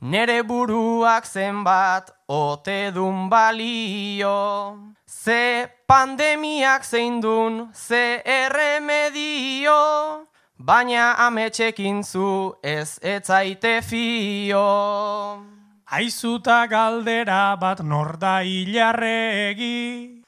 Nere 0.00 0.42
buruak 0.42 1.26
zenbat 1.26 2.10
ote 2.26 2.90
dun 2.90 3.28
balio. 3.28 4.94
Ze 5.06 5.68
pandemiak 5.86 6.84
zein 6.84 7.20
dun, 7.20 7.68
ze 7.74 8.22
erremedio. 8.24 10.26
baina 10.56 11.14
ametxekin 11.26 12.02
zu 12.02 12.56
ez 12.62 12.98
etzaite 13.02 13.82
fio. 13.82 15.44
Aizuta 15.86 16.66
galdera 16.66 17.56
bat 17.56 17.82
nor 17.82 18.16
da 18.18 18.40
hilarregi. 18.40 20.19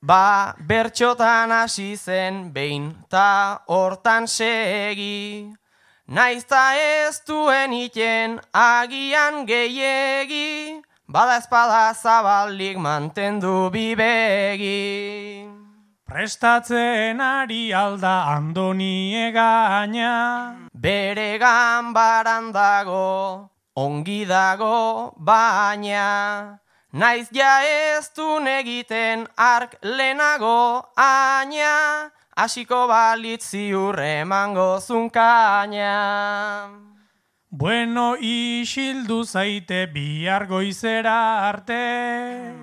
Ba, 0.00 0.54
bertxotan 0.62 1.50
hasi 1.50 1.96
zen 1.96 2.52
behin 2.54 2.94
ta 3.10 3.58
hortan 3.66 4.30
segi. 4.30 5.50
Naizta 6.06 6.78
ez 6.78 7.18
duen 7.26 7.72
iten 7.72 8.38
agian 8.54 9.44
gehiegi, 9.44 10.80
bada 11.08 11.38
espada 11.42 11.92
zabalik 11.94 12.78
mantendu 12.78 13.70
bibegi. 13.74 15.44
Prestatzen 16.06 17.20
ari 17.20 17.74
alda 17.74 18.38
andoni 18.38 19.18
egaina. 19.26 20.70
Bere 20.72 21.38
ganbaran 21.42 22.52
dago, 22.54 23.50
ongi 23.74 24.24
dago 24.24 25.12
baina. 25.18 26.67
Naiz 26.92 27.28
ja 27.36 27.60
ez 27.60 28.08
dun 28.16 28.46
egiten 28.48 29.26
ark 29.36 29.74
lehenago 29.82 30.88
aina, 30.96 32.08
hasiko 32.32 32.86
balitz 32.88 33.50
ziur 33.50 34.00
emango 34.00 34.80
zunkaina. 34.80 35.92
Bueno, 37.50 38.16
isildu 38.16 39.24
zaite 39.24 39.86
bihar 39.92 40.46
goizera 40.46 41.48
arte. 41.50 42.56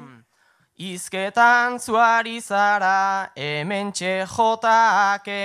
Izketan 0.76 1.78
zuari 1.80 2.42
zara 2.42 3.30
hemen 3.36 3.94
jotake. 3.94 5.38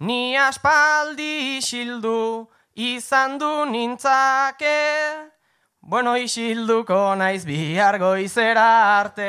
Ni 0.00 0.36
aspaldi 0.36 1.58
isildu 1.58 2.48
izan 2.74 3.38
du 3.38 3.66
nintzake. 3.68 5.35
Bueno, 5.80 6.16
isilduko 6.16 7.14
naiz 7.16 7.44
bihar 7.46 7.98
goizera 7.98 8.98
arte. 8.98 9.28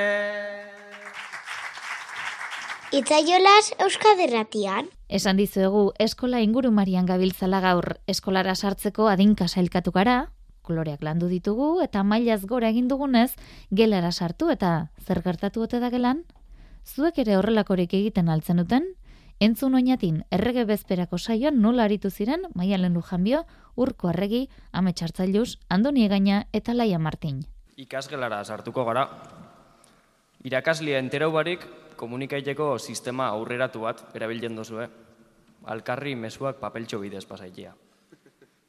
Itzaiolas 2.91 3.73
Euskaderratian. 3.83 4.87
Esan 5.07 5.37
dizuegu 5.37 5.91
eskola 5.99 6.39
ingurumarian 6.41 7.05
gabiltzala 7.05 7.59
gaur 7.59 7.97
eskolara 8.07 8.55
sartzeko 8.55 9.09
adinka 9.11 9.47
sailkatu 9.47 9.91
gara, 9.91 10.31
koloreak 10.67 11.03
landu 11.03 11.27
ditugu 11.31 11.81
eta 11.83 12.03
mailaz 12.03 12.45
gora 12.45 12.71
egin 12.73 12.87
dugunez 12.87 13.31
gelara 13.71 14.11
sartu 14.11 14.49
eta 14.51 14.89
zer 15.05 15.21
gertatu 15.23 15.63
ote 15.67 15.79
da 15.83 15.91
gelan? 15.93 16.23
Zuek 16.87 17.19
ere 17.23 17.37
horrelakorik 17.37 17.93
egiten 17.93 18.29
altzen 18.29 18.63
duten? 18.63 18.87
Entzun 19.39 19.75
oinatin 19.77 20.23
errege 20.33 20.63
bezperako 20.65 21.19
saioan 21.19 21.61
nola 21.61 21.83
aritu 21.85 22.09
ziren 22.09 22.47
Maialen 22.55 22.95
Lujanbio, 22.97 23.43
Urko 23.77 24.09
Arregi, 24.09 24.47
Ame 24.73 24.91
Txartzailuz, 24.97 25.59
Andoni 25.69 26.05
Egaina 26.07 26.47
eta 26.51 26.73
Laia 26.73 26.97
Martin. 26.97 27.43
Ikasgelara 27.77 28.41
sartuko 28.43 28.83
gara. 28.87 29.03
Irakaslia 30.43 30.97
enterau 30.97 31.29
barik 31.35 31.67
komunikaiteko 31.97 32.77
sistema 32.79 33.27
aurreratu 33.35 33.83
bat 33.85 34.01
erabiltzen 34.17 34.57
duzue. 34.57 34.87
Alkarri 35.69 36.15
mezuak 36.15 36.57
papeltxo 36.57 36.99
bidez 37.03 37.25
pasaitia. 37.29 37.75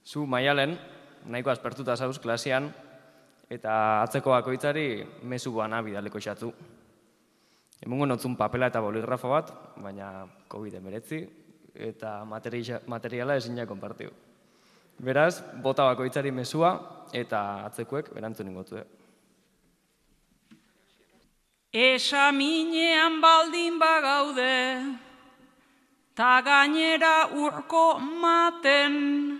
Zu 0.04 0.26
Maialen, 0.26 0.76
nahiko 1.24 1.50
aspertuta 1.50 1.96
zauz 1.96 2.18
klasean, 2.20 2.68
eta 3.48 4.02
atzeko 4.02 4.36
bakoitzari 4.36 5.04
mezu 5.24 5.54
bana 5.56 5.80
bidaleko 5.84 6.20
xatzu. 6.20 6.52
Emungo 7.80 8.06
notzun 8.06 8.36
papela 8.36 8.68
eta 8.68 8.80
boligrafo 8.84 9.32
bat, 9.32 9.52
baina 9.80 10.26
COVID-19 10.52 11.28
eta 11.88 12.24
materia- 12.24 12.82
materiala 12.86 13.36
ezin 13.36 13.56
ja 13.56 13.66
konpartiu. 13.66 14.10
Beraz, 14.98 15.42
bota 15.62 15.84
bakoitzari 15.86 16.32
mezua 16.34 16.72
eta 17.14 17.64
atzekuek 17.68 18.10
erantzun 18.18 18.48
ingotue. 18.50 18.82
Esaminean 21.72 23.20
baldin 23.22 23.78
bagaude, 23.78 24.98
ta 26.16 26.40
gainera 26.42 27.28
urko 27.30 28.00
maten, 28.00 29.38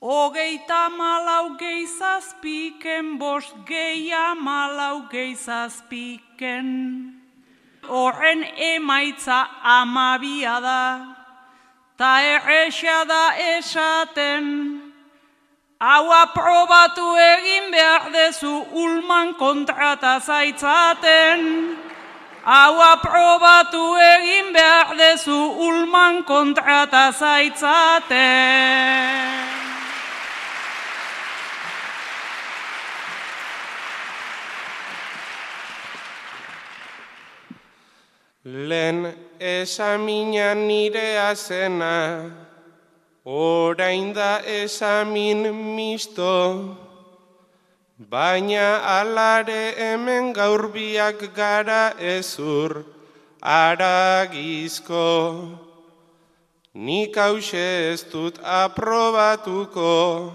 hogeita 0.00 0.88
malau 0.90 1.54
gehi 1.60 1.86
zazpiken, 1.86 3.18
bost 3.18 3.54
gehi 3.68 4.10
amalau 4.10 5.06
gehi 5.12 5.36
zazpiken. 5.36 7.20
Horren 7.86 8.42
emaitza 8.58 9.44
amabia 9.62 10.58
da, 10.60 11.13
ta 11.96 12.20
erresa 12.22 13.04
da 13.04 13.24
esaten, 13.58 14.84
Hau 15.84 16.08
aprobatu 16.08 17.04
egin 17.20 17.70
behar 17.72 18.12
dezu 18.12 18.64
ulman 18.72 19.34
kontrata 19.34 20.20
zaitzaten. 20.20 21.76
Hau 22.44 22.74
aprobatu 22.80 23.82
egin 23.98 24.52
behar 24.54 24.96
dezu 24.96 25.36
ulman 25.66 26.24
kontrata 26.24 27.12
zaitzaten. 27.12 28.14
Lehen 38.44 39.23
esamina 39.40 40.54
nirea 40.54 41.34
zena, 41.34 42.30
orain 43.24 44.12
da 44.12 44.40
esamin 44.44 45.52
misto, 45.76 46.76
baina 47.98 48.80
alare 49.00 49.74
hemen 49.76 50.32
gaur 50.32 50.68
biak 50.68 51.34
gara 51.34 51.94
ezur 51.98 52.84
aragizko. 53.42 55.04
Nik 56.74 57.14
hause 57.16 57.92
ez 57.92 58.02
dut 58.10 58.38
aprobatuko, 58.42 60.32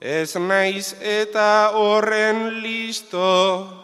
ez 0.00 0.36
naiz 0.36 0.92
eta 1.00 1.72
horren 1.72 2.60
listo. 2.62 3.83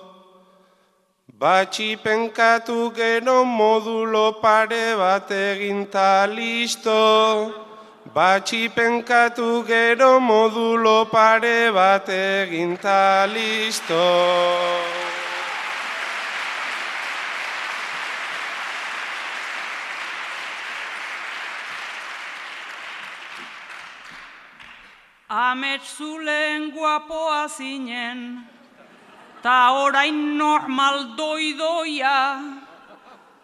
Batxi 1.41 1.97
penkatu 1.97 2.95
gero 2.95 3.47
modulo 3.47 4.43
pare 4.43 4.95
bat 4.95 5.31
egin 5.31 5.91
ta 5.91 6.27
listo. 6.27 7.01
Batxi 8.15 8.69
penkatu 8.69 9.65
gero 9.67 10.21
modulo 10.21 11.11
pare 11.11 11.73
bat 11.73 12.07
egin 12.09 12.77
ta 12.77 13.25
listo. 13.25 14.05
Amets 25.31 25.97
guapoa 26.77 27.49
zinen, 27.49 28.45
ta 29.43 29.73
orain 29.73 30.37
normal 30.37 31.17
doidoia, 31.17 32.43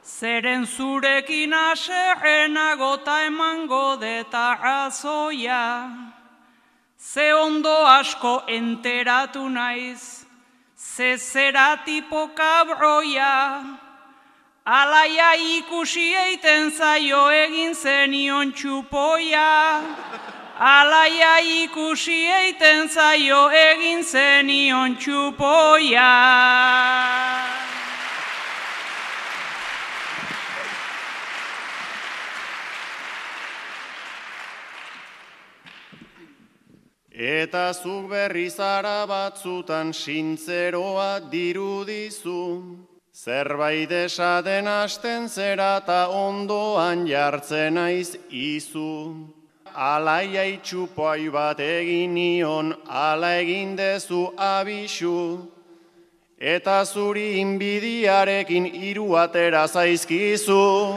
zeren 0.02 0.66
zurekin 0.66 1.52
aserrenago 1.52 3.04
ta 3.04 3.24
emango 3.26 3.96
deta 4.00 4.58
razoia. 4.62 5.90
Ze 6.98 7.32
ondo 7.32 7.76
asko 7.86 8.44
enteratu 8.48 9.48
naiz, 9.48 10.24
ze 10.76 11.16
zera 11.16 11.78
tipo 11.84 12.28
kabroia, 12.34 13.64
alaia 14.64 15.30
ikusi 15.58 16.14
eiten 16.14 16.70
zaio 16.70 17.28
egin 17.30 17.74
zenion 17.74 18.52
txupoia. 18.52 19.82
Alaia 20.58 21.36
ikusi 21.44 22.30
eiten 22.32 22.88
zaio 22.88 23.50
egin 23.52 24.00
zenion 24.00 24.96
txupoia. 24.96 26.08
Eta 37.12 37.72
zuk 37.76 38.08
berri 38.08 38.48
zara 38.48 39.04
batzutan 39.04 39.92
sintzeroa 39.92 41.20
dirudizu. 41.28 42.44
Zerbait 43.12 43.92
esaten 43.92 44.66
hasten 44.66 45.28
zera 45.28 45.80
ta 45.84 46.08
ondoan 46.08 47.04
jartzen 47.06 47.74
naiz 47.74 48.16
izu. 48.30 49.35
Alaia 49.76 50.42
itxupoai 50.48 51.28
bat 51.28 51.58
egin 51.60 52.14
nion, 52.14 52.72
ala 52.88 53.36
egin 53.36 53.76
dezu 53.76 54.32
abisu. 54.38 55.52
Eta 56.40 56.82
zuri 56.84 57.40
inbidiarekin 57.40 58.72
hiru 58.72 59.12
atera 59.20 59.66
zaizkizu. 59.68 60.96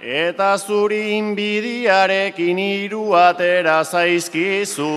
Eta 0.00 0.56
zuri 0.56 1.18
inbidiarekin 1.18 2.56
hiru 2.56 3.12
atera 3.12 3.84
zaizkizu. 3.84 4.88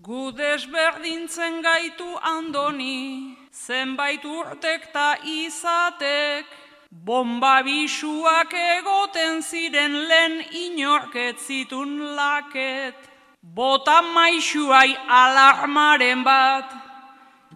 Gu 0.00 0.32
desberdintzen 0.32 1.60
gaitu 1.60 2.16
andoni, 2.22 3.36
zenbait 3.66 4.24
urtek 4.24 4.92
ta 4.92 5.08
izatek, 5.24 6.46
bomba 6.90 7.56
bisuak 7.66 8.52
egoten 8.52 9.42
ziren 9.42 9.94
lehen 10.08 10.34
inorket 10.64 11.36
zitun 11.46 11.90
laket. 12.16 12.94
Bota 13.42 13.98
maixuai 14.14 14.92
alarmaren 15.22 16.24
bat, 16.24 16.68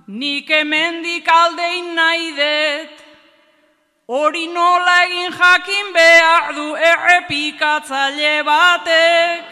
nik 0.07 0.49
hemendik 0.49 1.29
aldein 1.29 1.95
nahi 1.99 2.29
dut, 2.41 2.95
hori 4.13 4.47
nola 4.47 4.99
egin 5.07 5.33
jakin 5.39 5.87
behar 5.97 6.55
du 6.57 6.69
errepikatzaile 6.91 8.37
batek. 8.51 9.52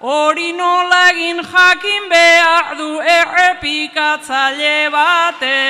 Hori 0.00 0.52
nola 0.56 1.10
egin 1.12 1.42
jakin 1.44 2.08
behar 2.08 2.76
du 2.78 3.00
errepikatzaile 3.04 4.88
bate. 4.88 5.60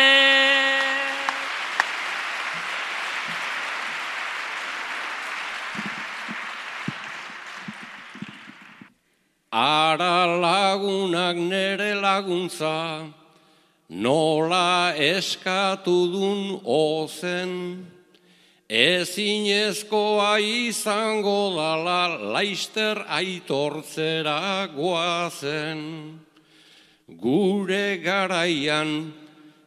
Ara 9.53 10.27
lagunak 10.39 11.35
nere 11.35 11.95
laguntza, 11.99 13.11
nola 13.91 14.95
eskatu 14.95 16.07
dun 16.13 16.61
ozen, 16.63 17.85
ezinezkoa 18.71 20.39
izango 20.39 21.59
dala 21.59 22.15
laister 22.31 23.03
aitortzera 23.11 24.71
goazen. 24.71 25.83
Gure 27.11 27.99
garaian 27.99 29.11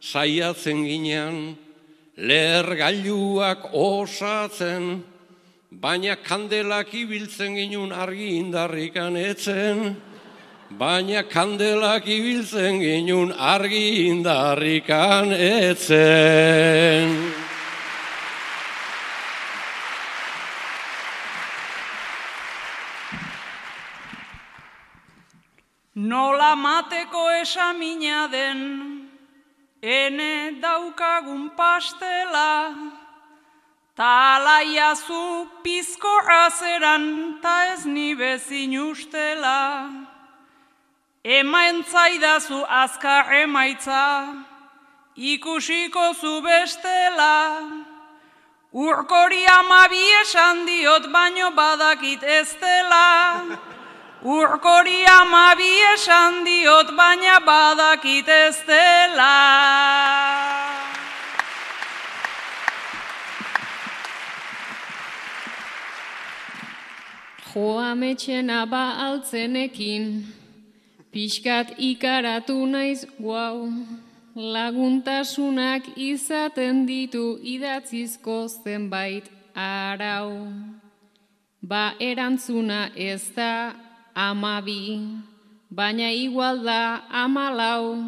saiatzen 0.00 0.84
ginean, 0.88 1.52
lergailuak 2.16 3.68
osatzen, 3.76 5.04
baina 5.68 6.16
kandelak 6.16 6.94
ibiltzen 6.96 7.60
ginun 7.60 7.92
argi 7.92 8.40
indarrikan 8.40 9.20
etzen, 9.20 10.00
baina 10.80 11.28
kandelak 11.28 12.08
ibiltzen 12.08 12.80
ginun 12.80 13.36
argi 13.36 14.08
indarrikan 14.08 15.28
etzen. 15.36 17.12
Nola 25.96 26.56
mateko 26.56 27.30
esamina 27.40 28.26
den, 28.26 29.08
ene 29.80 30.58
daukagun 30.60 31.54
pastela, 31.54 32.74
ta 33.94 34.34
alaiazu 34.34 35.46
pizko 35.62 36.18
azeran, 36.26 37.38
ta 37.40 37.72
ez 37.74 37.86
ni 37.86 38.12
bezin 38.14 38.74
ustela. 38.90 39.88
Ema 41.22 41.60
entzaidazu 41.70 42.66
azkar 42.68 43.32
emaitza, 43.32 44.34
ikusiko 45.14 46.12
zu 46.14 46.42
bestela. 46.42 47.70
Urkori 48.72 49.46
amabi 49.46 50.02
esan 50.22 50.66
diot, 50.66 51.06
baino 51.12 51.52
badakit 51.54 52.24
ez 52.24 52.50
dela. 52.58 53.73
Urkori 54.24 55.04
amabi 55.04 55.68
esan 55.92 56.46
diot, 56.46 56.88
baina 56.96 57.44
badakit 57.44 58.28
ez 58.28 58.56
dela. 58.64 59.36
Joa 67.52 67.92
metxena 67.94 68.64
ba 68.64 68.96
altzenekin, 69.08 70.24
pixkat 71.12 71.76
ikaratu 71.76 72.64
naiz 72.64 73.04
guau, 73.20 73.68
laguntasunak 74.34 75.84
izaten 76.00 76.86
ditu 76.88 77.36
idatzizko 77.44 78.48
zenbait 78.48 79.28
arau. 79.52 80.48
Ba 81.60 81.92
erantzuna 82.00 82.88
ez 82.96 83.28
da 83.36 83.83
amabi, 84.14 85.00
baina 85.70 86.10
igual 86.10 86.64
da 86.64 87.04
amalau. 87.10 87.98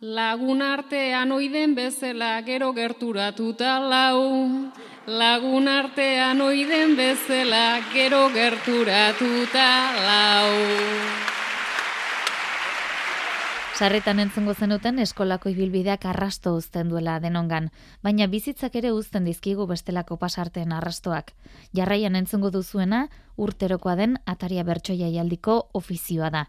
Lagun 0.00 0.62
artean 0.62 1.32
oiden 1.32 1.74
bezala 1.74 2.42
gero 2.44 2.72
gerturatuta 2.72 3.80
lau. 3.80 4.70
Lagun 5.06 5.68
artean 5.68 6.40
oiden 6.40 6.96
bezala 6.96 7.80
gero 7.92 8.28
gerturatuta 8.30 9.68
lau. 10.04 10.52
Sarretan 13.76 14.20
entzungo 14.22 14.54
zenuten 14.54 14.98
eskolako 15.02 15.50
ibilbideak 15.52 16.06
arrasto 16.08 16.54
uzten 16.56 16.88
duela 16.88 17.18
denongan, 17.20 17.66
baina 18.00 18.24
bizitzak 18.26 18.76
ere 18.80 18.92
uzten 18.96 19.26
dizkigu 19.28 19.66
bestelako 19.68 20.16
pasarteen 20.16 20.72
arrastoak. 20.72 21.34
Jarraian 21.76 22.16
entzungo 22.16 22.48
duzuena 22.50 23.02
urterokoa 23.36 23.96
den 23.96 24.16
ataria 24.26 24.64
bertsoia 24.64 25.08
jaldiko 25.12 25.68
ofizioa 25.74 26.30
da. 26.30 26.46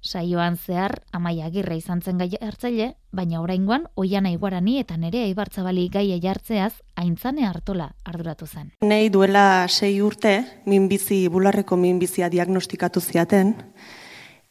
Saioan 0.00 0.56
zehar 0.56 1.02
amaia 1.12 1.46
agirre 1.50 1.76
izan 1.76 2.00
zen 2.00 2.18
gai 2.18 2.30
hartzaile, 2.40 2.94
baina 3.12 3.42
oraingoan 3.42 3.84
oiana 4.00 4.30
iguarani 4.32 4.78
eta 4.80 4.96
nere 4.96 5.26
aibartzabali 5.26 5.88
gaia 5.92 6.16
jartzeaz 6.22 6.72
aintzane 6.96 7.44
hartola 7.44 7.90
arduratu 8.04 8.46
zen. 8.46 8.72
Nei 8.80 9.10
duela 9.12 9.68
sei 9.68 10.00
urte, 10.00 10.62
minbizi, 10.64 11.28
bularreko 11.28 11.76
minbizia 11.76 12.30
diagnostikatu 12.32 13.00
ziaten, 13.00 13.54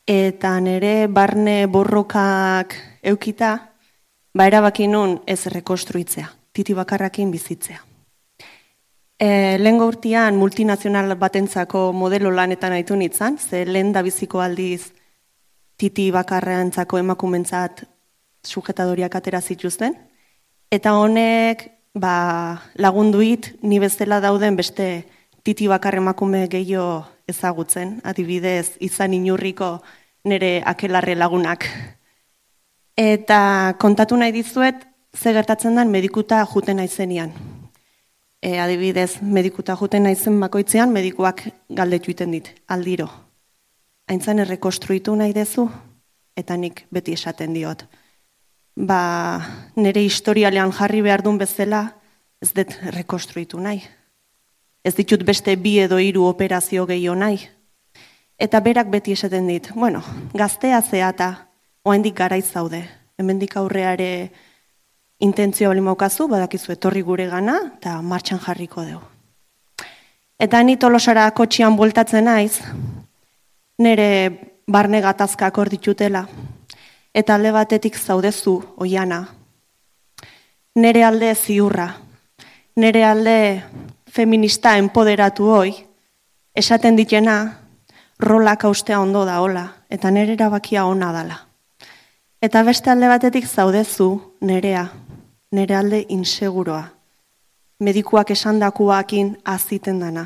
eta 0.05 0.59
nere 0.61 1.07
barne 1.07 1.65
borrokak 1.67 2.77
eukita, 3.01 3.51
ba 4.33 4.45
erabaki 4.45 4.87
nun 4.87 5.19
ez 5.25 5.47
rekonstruitzea, 5.47 6.29
titi 6.53 6.77
bakarrakin 6.77 7.31
bizitzea. 7.31 7.88
E, 9.20 9.57
lehen 9.59 9.82
urtean 9.84 10.38
multinazional 10.39 11.11
batentzako 11.20 11.89
modelo 11.91 12.32
lanetan 12.32 12.72
aitu 12.72 12.95
nintzen, 12.95 13.38
ze 13.38 13.65
lehen 13.65 13.91
da 13.91 14.01
biziko 14.01 14.39
aldiz 14.39 14.93
titi 15.78 16.09
bakarrantzako 16.11 16.97
emakumentzat 17.03 17.84
sujetadoriak 18.47 19.15
atera 19.15 19.41
zituzten, 19.41 19.97
eta 20.72 20.95
honek 20.95 21.67
ba, 21.93 22.61
lagunduit 22.76 23.57
ni 23.61 23.80
bezala 23.80 24.22
dauden 24.24 24.55
beste 24.55 24.89
titi 25.43 25.67
bakar 25.67 25.99
emakume 25.99 26.47
gehiago 26.47 27.03
ezagutzen, 27.28 27.99
adibidez 28.03 28.78
izan 28.80 29.13
inurriko 29.13 29.80
nire 30.24 30.61
akelarre 30.65 31.15
lagunak. 31.15 31.67
Eta 32.95 33.76
kontatu 33.80 34.17
nahi 34.17 34.32
dizuet, 34.32 34.88
ze 35.15 35.34
gertatzen 35.34 35.76
den 35.76 35.91
medikuta 35.91 36.45
juten 36.45 36.78
naizenian. 36.78 37.59
E, 38.41 38.59
adibidez, 38.59 39.19
medikuta 39.21 39.75
juten 39.75 40.05
naizen 40.07 40.39
bakoitzean, 40.39 40.93
medikuak 40.95 41.43
galdetu 41.75 42.11
iten 42.11 42.31
dit, 42.31 42.53
aldiro. 42.71 43.09
Aintzan 44.07 44.39
errekonstruitu 44.39 45.15
nahi 45.15 45.33
dezu, 45.35 45.67
eta 46.39 46.55
nik 46.57 46.85
beti 46.91 47.13
esaten 47.13 47.53
diot. 47.53 47.83
Ba, 48.79 49.01
nire 49.75 50.01
historialean 50.07 50.71
jarri 50.71 51.01
behar 51.03 51.23
duen 51.25 51.37
bezala, 51.37 51.83
ez 52.39 52.53
dut 52.55 52.77
rekonstruitu 52.95 53.59
nahi. 53.59 53.83
Ez 54.83 54.95
ditut 54.95 55.25
beste 55.27 55.57
bi 55.59 55.75
edo 55.83 55.99
hiru 55.99 56.23
operazio 56.29 56.85
gehiago 56.87 57.17
nahi. 57.19 57.41
Eta 58.39 58.61
berak 58.63 58.87
beti 58.87 59.11
esaten 59.11 59.49
dit, 59.51 59.67
bueno, 59.75 59.99
gaztea 60.33 60.79
zea 60.81 61.09
eta 61.11 61.33
oaindik 61.83 62.15
garaiz 62.15 62.45
zaude. 62.47 62.85
Hemendik 63.19 63.57
aurreare 63.59 64.31
intentzio 65.20 65.70
bali 65.70 65.82
maukazu, 65.84 66.28
badakizu 66.28 66.74
etorri 66.74 67.01
gure 67.03 67.28
gana, 67.28 67.59
eta 67.78 68.01
martxan 68.01 68.39
jarriko 68.39 68.84
dugu. 68.88 69.05
Eta 70.39 70.61
ni 70.63 70.78
tolosara 70.80 71.30
kotxian 71.36 71.76
bueltatzen 71.76 72.24
naiz, 72.26 72.61
nire 73.84 74.07
barne 74.67 75.01
gatazkak 75.03 75.57
hor 75.57 75.70
ditutela, 75.70 76.24
eta 77.13 77.36
alde 77.36 77.51
batetik 77.51 77.97
zaudezu 77.99 78.55
oiana. 78.78 79.26
Nere 80.80 81.03
alde 81.03 81.34
ziurra, 81.36 81.89
nere 82.80 83.03
alde 83.03 83.36
feminista 84.07 84.78
empoderatu 84.78 85.49
hoi, 85.51 85.74
esaten 86.55 86.95
ditena, 86.95 87.36
rolak 88.20 88.63
austea 88.63 89.01
ondo 89.01 89.26
da 89.26 89.41
hola, 89.43 89.65
eta 89.89 90.11
nere 90.11 90.38
erabakia 90.39 90.86
ona 90.86 91.11
dala. 91.11 91.41
Eta 92.39 92.63
beste 92.63 92.91
alde 92.91 93.11
batetik 93.11 93.47
zaudezu, 93.47 94.13
nerea, 94.39 94.88
nere 95.52 95.76
alde 95.76 96.06
inseguroa. 96.10 96.84
Medikuak 97.80 98.30
esandakuakin 98.36 99.38
aziten 99.45 100.00
dana, 100.04 100.26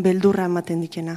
beldurra 0.00 0.44
ematen 0.48 0.80
dikena. 0.80 1.16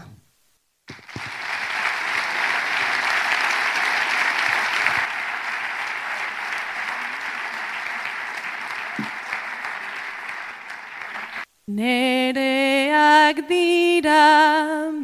Nereak 11.67 13.37
dira 13.47 14.25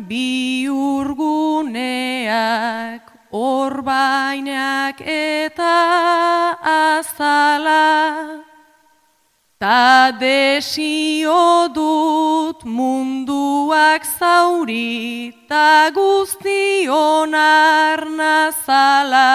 biurguneak, 0.09 1.03
orbainak 3.33 5.01
eta 5.01 5.73
azala. 6.61 8.45
Ta 9.57 10.11
desio 10.11 11.67
dut 11.73 12.63
munduak 12.63 14.05
zauri, 14.05 15.33
ta 15.49 15.89
guztion 15.95 17.33
arnazala. 17.33 19.31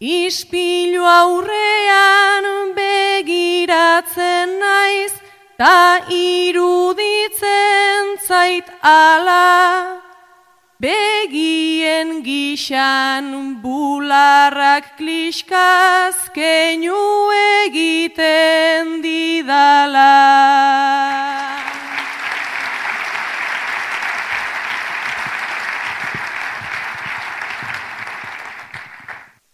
Ispilu 0.00 1.04
aurrean 1.04 2.74
begiratzen 2.74 4.58
naiz, 4.58 5.12
ta 5.58 6.00
iruditzen 6.08 7.46
zait 8.26 8.64
ala. 8.82 10.09
Begien 10.80 12.24
gixan 12.24 13.60
bularrak 13.60 14.96
kliskaz 14.96 16.32
keinu 16.32 17.28
egiten 17.68 19.04
didala. 19.04 20.16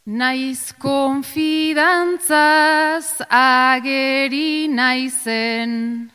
Naiz 0.07 0.71
konfidantzaz 0.79 3.19
ageri 3.29 4.71
naizen, 4.71 6.07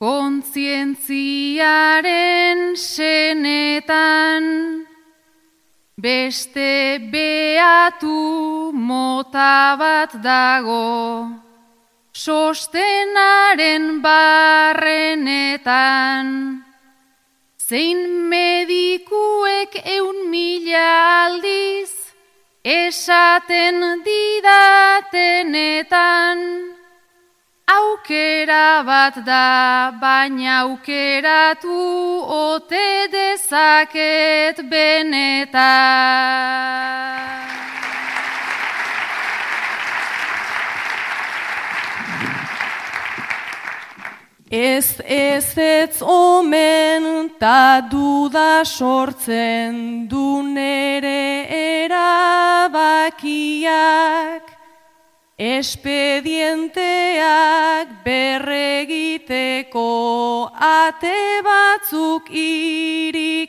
kontzientziaren 0.00 2.72
senetan, 2.76 4.44
beste 6.00 6.98
beatu 7.12 8.72
mota 8.72 9.76
bat 9.76 10.16
dago, 10.24 11.28
sostenaren 12.16 14.00
barrenetan, 14.00 16.24
zein 17.60 18.24
medikuek 18.32 19.84
eun 19.84 20.32
mila 20.32 21.28
aldiz, 21.28 22.00
Esaten 22.60 24.04
didatenetan, 24.04 26.36
aukera 27.76 28.82
bat 28.86 29.16
da, 29.26 29.92
baina 30.00 30.60
aukeratu 30.64 31.78
ote 32.26 33.08
dezaket 33.14 34.56
benetan. 34.70 36.10
Ez 44.50 45.00
ez 45.06 45.58
ez 45.58 46.02
omen 46.02 47.30
ta 47.38 47.80
duda 47.90 48.64
sortzen 48.64 50.08
du 50.08 50.42
nere 50.42 51.46
erabakiak 51.86 53.30
Espedienteak 55.40 58.04
berregiteko 58.04 59.88
ate 60.52 61.40
batzuk 61.40 62.28
irikiak 62.28 63.40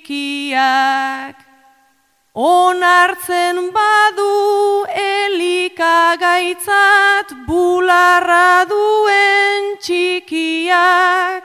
Onartzen 2.33 3.73
badu 3.75 4.85
elikagaitzat 4.87 7.27
bularra 7.45 8.63
duen 8.69 9.75
txikiak, 9.83 11.43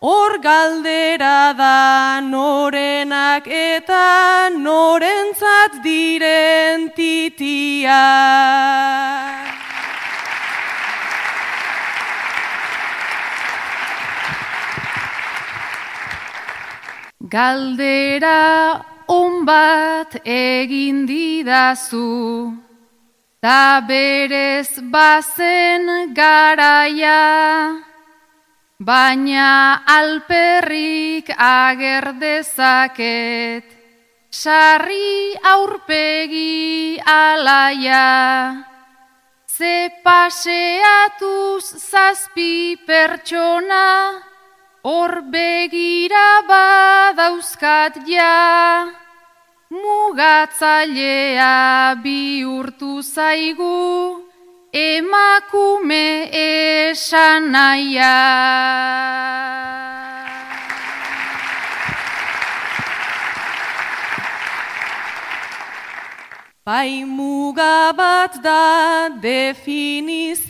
hor 0.00 0.38
galdera 0.40 1.52
da 1.52 2.20
norenak 2.24 3.44
eta 3.52 4.48
norentzat 4.56 5.76
diren 5.84 6.88
titiak. 6.96 7.98
Galdera 17.28 18.80
on 19.08 19.44
bat 19.44 20.14
egin 20.24 21.04
didazu, 21.04 22.56
ta 23.42 23.84
berez 23.88 24.80
bazen 24.92 26.14
garaia, 26.16 27.84
baina 28.80 29.84
alperrik 29.96 31.28
ager 31.36 32.16
dezaket, 32.22 33.66
sarri 34.30 35.36
aurpegi 35.52 36.96
alaia. 37.04 38.64
Ze 39.58 39.90
paseatuz 40.04 41.64
zazpi 41.90 42.78
pertsona, 42.86 44.22
hor 44.88 45.12
begira 45.32 46.28
badauzkat 46.48 47.94
ja, 48.08 48.88
mugatzailea 49.82 51.56
bihurtu 52.04 52.92
zaigu, 53.02 54.24
emakume 54.72 56.06
esan 56.32 57.42
naia. 57.52 58.16
Bai 66.64 66.92
muga 67.04 67.92
bat 67.96 68.32
da 68.44 69.08
definizioz 69.20 70.48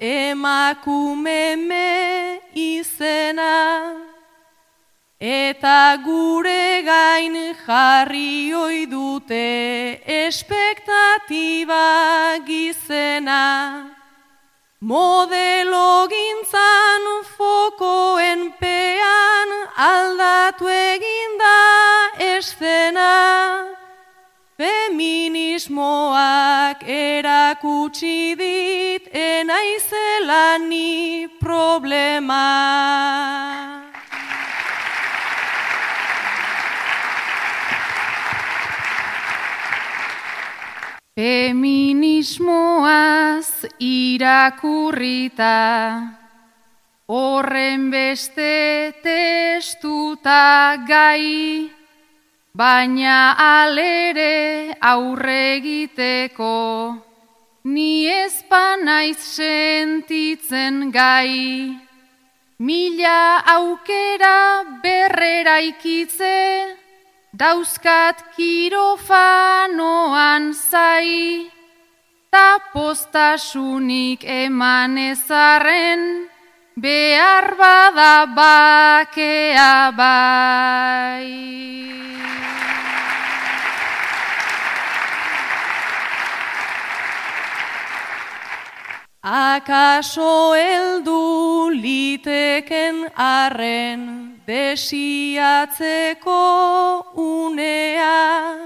emakume 0.00 1.56
me 1.56 2.40
izena 2.54 4.00
eta 5.20 6.00
gure 6.02 6.82
gain 6.82 7.36
jarri 7.66 8.54
oi 8.54 8.86
dute 8.88 10.00
espektatiba 10.08 11.84
gizena. 12.46 13.44
Modelo 14.80 16.08
gintzan 16.08 17.04
fokoen 17.36 18.52
pean 18.58 19.50
aldatu 19.76 20.64
eginda 20.72 21.58
eszena 22.16 23.79
Feminismoak 24.60 26.84
erakutsi 26.84 28.36
dit 28.36 29.08
enaizela 29.08 30.60
ni 30.60 31.24
problema. 31.40 32.44
Feminismoaz 41.16 43.64
irakurrita, 43.80 45.56
horren 47.08 47.88
beste 47.90 48.92
testuta 49.00 50.76
gai, 50.84 51.79
Baina 52.52 53.38
alere 53.38 54.74
aurre 54.82 55.54
egiteko, 55.62 56.98
ni 57.64 58.08
ezpanaiz 58.10 59.22
sentitzen 59.22 60.90
gai. 60.90 61.78
Mila 62.58 63.38
aukera 63.54 64.64
berrera 64.82 65.60
ikitze, 65.62 66.74
dauzkat 67.32 68.18
kirofanoan 68.34 68.82
zai, 70.52 71.46
ta 72.34 72.58
postasunik 72.72 74.24
eman 74.26 74.98
ezarren, 74.98 76.26
behar 76.74 77.54
bada 77.54 78.26
bakea 78.34 79.94
bai. 79.94 81.70
Akaso 89.22 90.56
heldu 90.56 91.68
liteken 91.68 93.04
arren 93.12 94.40
desiatzeko 94.46 96.32
unea, 97.20 98.56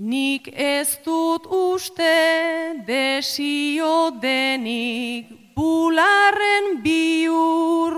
nik 0.00 0.48
ez 0.50 0.98
dut 1.04 1.46
uste 1.46 2.82
desio 2.84 4.10
denik 4.18 5.54
bularren 5.54 6.82
biurgunea. 6.82 7.92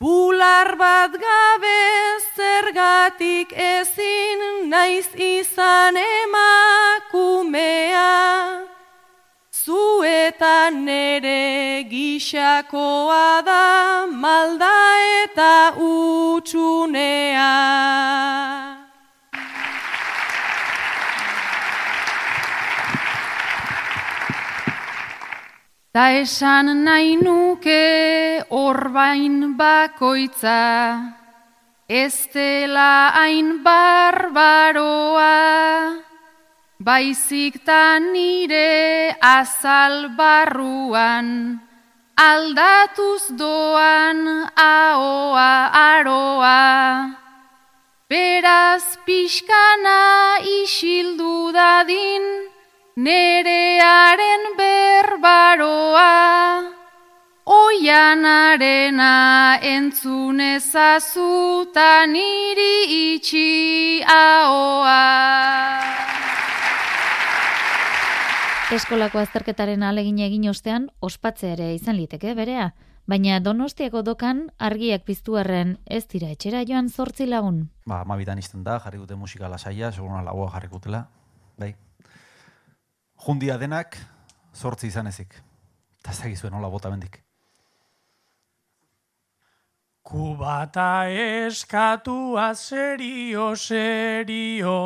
Bular 0.00 0.78
bat 0.78 1.10
gabe 1.10 1.80
zergatik 2.36 3.50
ezin 3.52 4.70
naiz 4.70 5.08
izan 5.14 5.96
emakumea. 5.96 7.48
Zu 9.50 10.04
eta 10.04 10.70
nere 10.70 11.82
gixakoa 11.90 13.42
da 13.42 14.06
malda 14.06 14.78
eta 15.24 15.74
utxunea. 15.90 17.54
Ta 25.88 26.12
esan 26.12 26.84
nahi 26.84 27.16
nuke 27.16 28.44
orbain 28.50 29.56
bakoitza, 29.56 31.00
ez 31.88 32.28
dela 32.28 33.08
hain 33.16 33.64
barbaroa, 33.64 35.32
baizik 36.78 37.64
ta 37.64 37.98
nire 37.98 39.16
azal 39.22 40.12
barruan, 40.12 41.56
aldatuz 42.16 43.32
doan 43.40 44.44
ahoa 44.54 45.72
aroa. 45.72 47.16
Beraz 48.08 48.84
pixkana 49.06 50.36
isildu 50.44 51.52
dadin, 51.52 52.47
nerearen 52.98 54.44
berbaroa, 54.58 56.10
oianarena 57.46 59.12
entzun 59.62 60.42
ezazuta 60.42 62.06
niri 62.10 62.74
itxi 63.14 64.02
ahoa. 64.02 64.98
Eskolako 68.74 69.22
azterketaren 69.22 69.86
alegin 69.86 70.18
egin 70.18 70.50
ostean, 70.50 70.90
ospatzea 71.00 71.54
ere 71.54 71.72
izan 71.78 71.96
liteke 71.96 72.34
berea. 72.34 72.72
Baina 73.08 73.38
donostiako 73.40 74.02
dokan 74.04 74.50
argiak 74.58 75.06
piztuarren 75.06 75.78
ez 75.86 76.04
dira 76.10 76.28
etxera 76.34 76.66
joan 76.68 76.90
zortzi 76.90 77.30
lagun. 77.30 77.70
Ba, 77.86 78.02
amabitan 78.02 78.42
izten 78.42 78.66
da, 78.66 78.76
jarri 78.84 78.98
dute 79.00 79.16
musika 79.16 79.48
lasaia, 79.48 79.92
seguruna 79.92 80.20
lagoa 80.26 80.50
jarri 80.52 80.68
gutela. 80.68 81.06
Bai. 81.56 81.76
Jundia 83.18 83.58
denak, 83.58 83.98
zortzi 84.54 84.88
izan 84.88 85.06
ezik. 85.10 85.34
Eta 85.98 86.14
ez 86.14 86.20
dakizuen 86.22 86.54
nola 86.54 86.70
bota 86.70 86.90
bendik. 86.90 87.18
Kubata 90.08 91.04
eskatua 91.12 92.54
serio, 92.54 93.54
serio, 93.56 94.78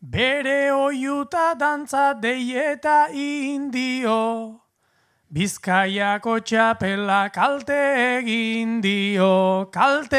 bere 0.00 0.72
oiuta 0.72 1.52
dantza 1.54 2.14
deieta 2.14 3.10
indio, 3.12 4.16
Bizkaiako 5.30 6.32
txapela 6.42 7.30
kalte 7.30 7.76
egin 8.18 8.80
dio, 8.82 9.70
kalte 9.70 10.18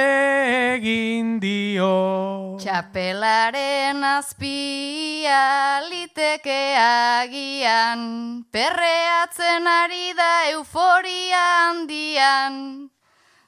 egin 0.77 1.33
dio. 1.43 2.55
Txapelaren 2.63 3.99
azpia 4.07 5.83
liteke 5.89 6.79
agian, 6.79 8.47
perreatzen 8.55 9.67
ari 9.67 10.15
da 10.15 10.47
euforia 10.53 11.43
handian. 11.67 12.87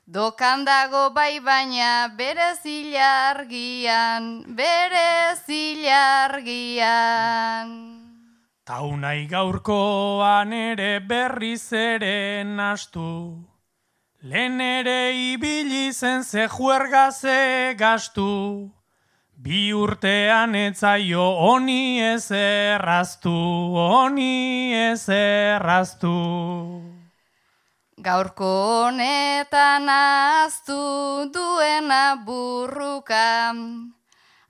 Dokan 0.03 0.68
dago 0.68 1.16
bai 1.16 1.39
baina 1.39 2.11
bere 2.11 2.59
zilargian, 2.59 4.43
bere 4.51 5.39
zilargian. 5.47 6.84
Taunai 8.64 9.28
gaurkoan 9.28 10.53
ere 10.55 11.01
berriz 11.03 11.74
ere 11.76 12.45
nastu, 12.47 13.36
lehen 14.22 14.61
ere 14.64 15.11
ibili 15.11 15.91
zen 15.91 16.24
ze 16.24 16.47
juerga 16.47 17.11
ze 17.11 17.76
gastu, 17.76 18.72
bi 19.36 19.74
urtean 19.76 20.55
etzaio 20.55 21.26
honi 21.41 21.99
ez 21.99 22.32
erraztu, 22.32 23.36
honi 23.76 24.72
ez 24.74 25.09
erraztu. 25.09 26.16
Gaurko 27.99 28.53
honetan 28.86 29.91
aztu 29.91 31.28
duena 31.36 32.16
burrukan, 32.26 33.59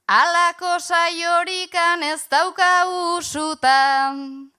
Alako 0.07 0.83
saiorikan 0.83 2.03
ez 2.03 2.27
dauka 2.27 2.83
usutan, 3.15 4.51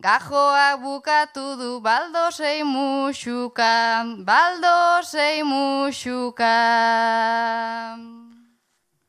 gajoak 0.00 0.80
bukatu 0.80 1.58
du 1.60 1.80
baldosei 1.84 2.64
musuka, 2.64 4.00
baldosei 4.24 5.44
musuka. 5.44 6.56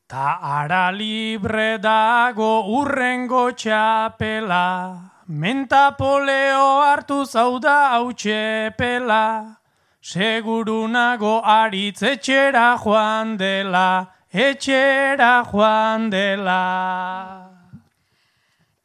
Ta 0.06 0.38
ara 0.42 0.92
libre 0.92 1.78
dago 1.80 2.68
urrengo 2.76 3.48
txapela, 3.56 5.00
menta 5.28 5.96
poleo 5.96 6.84
hartu 6.84 7.24
zauda 7.24 7.96
hau 7.96 8.12
txepela, 8.12 9.56
seguru 10.02 10.86
nago 10.92 11.40
aritz 11.40 12.02
etxera 12.02 12.76
joan 12.76 13.38
dela, 13.38 14.19
etxera 14.32 15.42
joan 15.50 16.10
dela. 16.10 17.50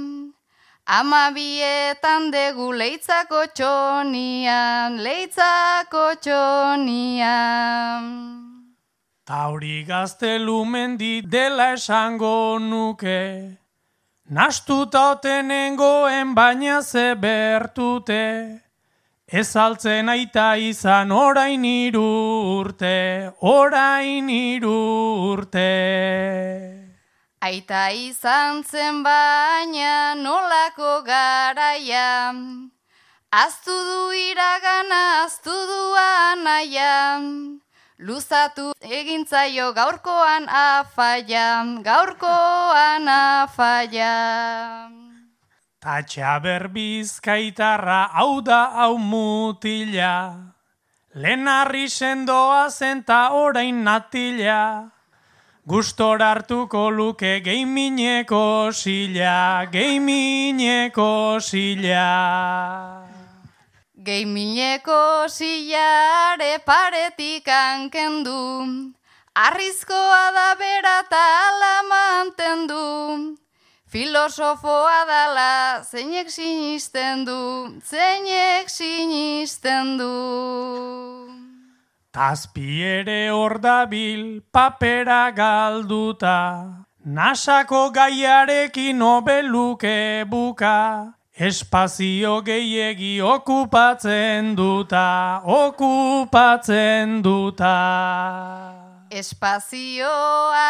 Ama 0.96 1.30
bietan 1.30 2.34
degu 2.34 2.74
leitzako 2.74 3.54
txonian, 3.54 4.98
leitzako 5.04 6.18
txonian. 6.26 8.02
Ta 9.22 9.46
hori 9.52 9.86
gaztelu 9.86 10.64
mendi 10.66 11.22
dela 11.22 11.70
esango 11.76 12.58
nuke, 12.58 13.46
nastuta 14.26 15.12
otenengoen 15.12 16.34
baina 16.34 16.82
ze 16.82 17.14
bertute, 17.14 18.70
ez 19.33 19.55
altzen 19.55 20.09
aita 20.11 20.57
izan 20.59 21.12
orain 21.14 21.62
hiru 21.62 22.03
urte, 22.59 23.31
orain 23.41 24.28
hiru 24.28 24.78
urte. 25.31 25.70
Aita 27.41 27.85
izan 27.95 28.64
zen 28.64 29.03
baina 29.07 30.14
nolako 30.18 31.01
garaia, 31.07 32.35
aztu 33.31 33.76
du 33.91 34.03
iragana, 34.18 35.24
aztu 35.24 35.55
du 35.55 35.83
anaia, 36.03 37.22
luzatu 37.99 38.72
egintzaio 38.83 39.72
gaurkoan 39.72 40.49
afaia, 40.51 41.47
gaurkoan 41.87 43.09
afaia. 43.09 44.99
Tatxa 45.81 46.37
berbizkaitarra 46.45 48.12
hau 48.12 48.43
da 48.45 48.68
hau 48.76 48.99
mutila, 48.99 50.53
lehen 51.14 51.49
harri 51.49 51.89
sendoa 51.89 52.68
zenta 52.68 53.33
orain 53.33 53.81
natila, 53.83 54.93
gustora 55.66 56.35
hartuko 56.35 56.85
luke 56.93 57.41
geimineko 57.41 58.68
sila, 58.76 59.64
geimineko 59.72 61.41
sila. 61.41 62.05
Geimineko 64.05 65.28
silare 65.33 66.61
paretik 66.61 67.49
ankendu, 67.49 68.93
arrizkoa 69.33 70.24
da 70.37 70.49
bera 70.61 70.99
eta 71.09 71.28
ala 71.49 71.76
mantendu. 71.89 73.41
Filosofoa 73.91 75.03
dala, 75.03 75.82
zeinek 75.82 76.28
sinisten 76.30 77.24
du, 77.26 77.80
zeinek 77.82 78.68
sinisten 78.70 79.97
du. 79.99 80.11
Tazpi 82.14 82.84
ere 82.86 83.32
hor 83.34 83.59
dabil 83.59 84.45
papera 84.55 85.32
galduta, 85.34 86.86
nasako 87.03 87.91
gaiarekin 87.91 89.03
nobeluke 89.03 90.22
buka, 90.30 91.11
espazio 91.34 92.36
gehiegi 92.47 93.18
okupatzen 93.18 94.55
duta, 94.55 95.43
okupatzen 95.43 97.18
duta. 97.26 97.74
Espazioa 99.11 100.68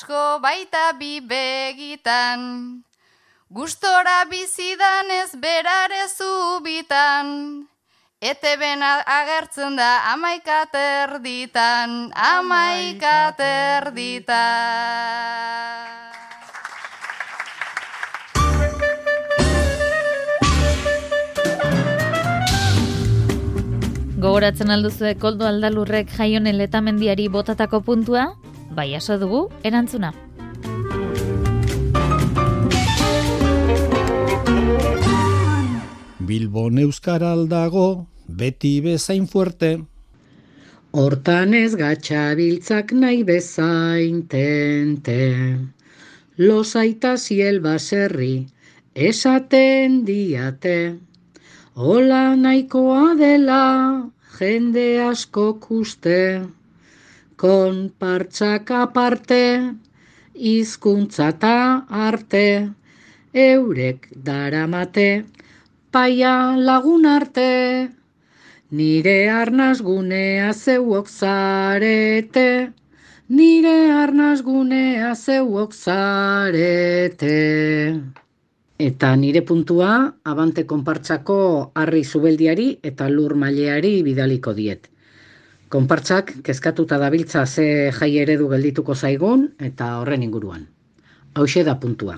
asko 0.00 0.40
baita 0.40 0.96
bi 0.96 1.20
begitan, 1.20 2.80
gustora 3.52 4.24
bizidan 4.30 5.10
ez 5.12 5.36
berare 5.36 6.08
zubitan, 6.08 7.68
ete 8.16 8.56
bena 8.56 9.04
agertzen 9.04 9.76
da 9.76 10.00
amaika 10.14 10.64
terditan, 10.72 12.08
amaika 12.16 13.36
terditan. 13.36 14.40
Gogoratzen 24.20 24.70
alduzue 24.72 25.12
koldo 25.20 25.44
aldalurrek 25.44 26.08
jaionen 26.16 26.56
letamendiari 26.56 27.28
botatako 27.28 27.84
puntua, 27.84 28.30
bai 28.70 28.94
aso 28.94 29.18
dugu, 29.18 29.48
erantzuna. 29.62 30.12
Bilbon 36.30 36.78
euskaral 36.78 37.48
dago, 37.50 38.06
beti 38.26 38.80
bezain 38.84 39.26
fuerte. 39.26 39.70
Hortan 40.92 41.54
ez 41.54 41.74
gatxabiltzak 41.78 42.92
nahi 42.92 43.22
bezain 43.26 44.22
tente. 44.30 45.58
Los 46.36 46.74
aitas 46.76 47.30
y 47.30 47.42
el 47.42 47.60
baserri 47.60 48.46
esaten 48.94 50.04
diate. 50.04 50.98
Hola 51.74 52.36
nahikoa 52.36 53.14
dela 53.14 54.10
jende 54.38 55.02
asko 55.02 55.60
kuste. 55.60 56.46
Konpartxak 57.40 58.68
aparte, 58.76 59.44
hizkuntzata 60.36 61.86
arte, 61.88 62.68
eurek 63.32 64.08
daramate, 64.26 65.24
paia 65.90 66.34
lagun 66.68 67.06
arte. 67.08 67.88
Nire 68.76 69.16
arnaz 69.32 69.80
gunea 69.80 70.52
zeuok 70.52 71.08
zarete, 71.08 72.46
nire 73.32 73.74
arnaz 74.02 74.42
gunea 74.44 75.14
zeuok 75.16 75.72
zarete. 75.72 77.34
Eta 78.76 79.16
nire 79.16 79.46
puntua, 79.48 79.96
abante 80.24 80.68
konpartsako 80.68 81.40
harri 81.74 82.04
zubeldiari 82.04 82.70
eta 82.84 83.08
lur 83.08 83.32
maileari 83.32 84.02
bidaliko 84.04 84.52
diet. 84.52 84.90
Konpartsak 85.70 86.32
kezkatuta 86.42 86.96
dabiltza 86.98 87.44
ze 87.46 87.92
jai 87.94 88.10
eredu 88.18 88.48
geldituko 88.50 88.94
zaigun 88.94 89.44
eta 89.62 89.92
horren 90.00 90.24
inguruan. 90.26 90.64
Hauxe 91.38 91.62
da 91.62 91.76
puntua. 91.78 92.16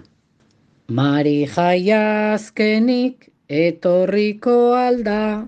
Mari 0.89 1.45
jaia 1.45 2.33
azkenik 2.33 3.29
etorriko 3.49 4.73
alda. 4.73 5.45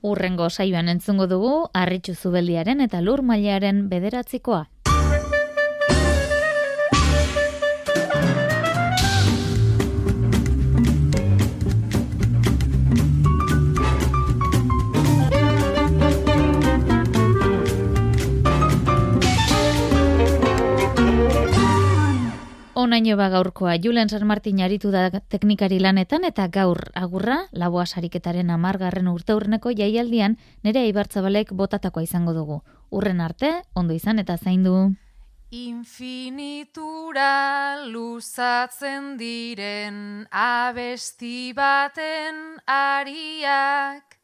Urrengo 0.00 0.48
saioan 0.48 0.88
entzungo 0.88 1.26
dugu, 1.28 1.52
harritxu 1.76 2.14
zubeldiaren 2.14 2.80
eta 2.80 3.02
lur 3.04 3.20
mailaren 3.20 3.84
bederatzikoa. 3.90 4.64
Onaino 22.82 23.14
ba 23.16 23.28
gaurkoa 23.30 23.76
Julen 23.78 24.08
San 24.10 24.26
Martin 24.26 24.58
aritu 24.60 24.90
da 24.90 25.20
teknikari 25.30 25.76
lanetan 25.78 26.24
eta 26.26 26.48
gaur 26.50 26.80
agurra 26.98 27.36
laboa 27.52 27.84
sariketaren 27.86 28.50
amargarren 28.50 29.06
urteurreneko 29.06 29.70
jaialdian 29.70 30.34
nere 30.66 30.82
Ibartzabalek 30.88 31.52
botatakoa 31.54 32.02
izango 32.02 32.34
dugu. 32.34 32.58
Urren 32.90 33.20
arte, 33.20 33.52
ondo 33.78 33.94
izan 33.94 34.18
eta 34.18 34.34
zaindu. 34.36 34.74
Infinitura 35.54 37.30
luzatzen 37.86 39.14
diren 39.20 40.26
abesti 40.32 41.52
baten 41.54 42.58
ariak 42.66 44.18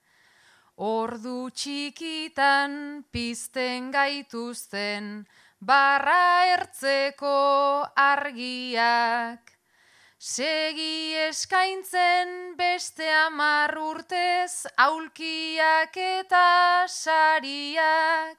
Ordu 0.78 1.50
txikitan 1.50 3.04
pizten 3.10 3.92
gaituzten 3.94 5.26
barra 5.60 6.46
ertzeko 6.54 7.86
argiak. 7.96 9.52
Segi 10.18 11.14
eskaintzen 11.28 12.56
beste 12.58 13.08
amar 13.26 13.78
urtez 13.78 14.66
aulkiak 14.76 15.96
eta 15.96 16.84
sariak. 16.88 18.38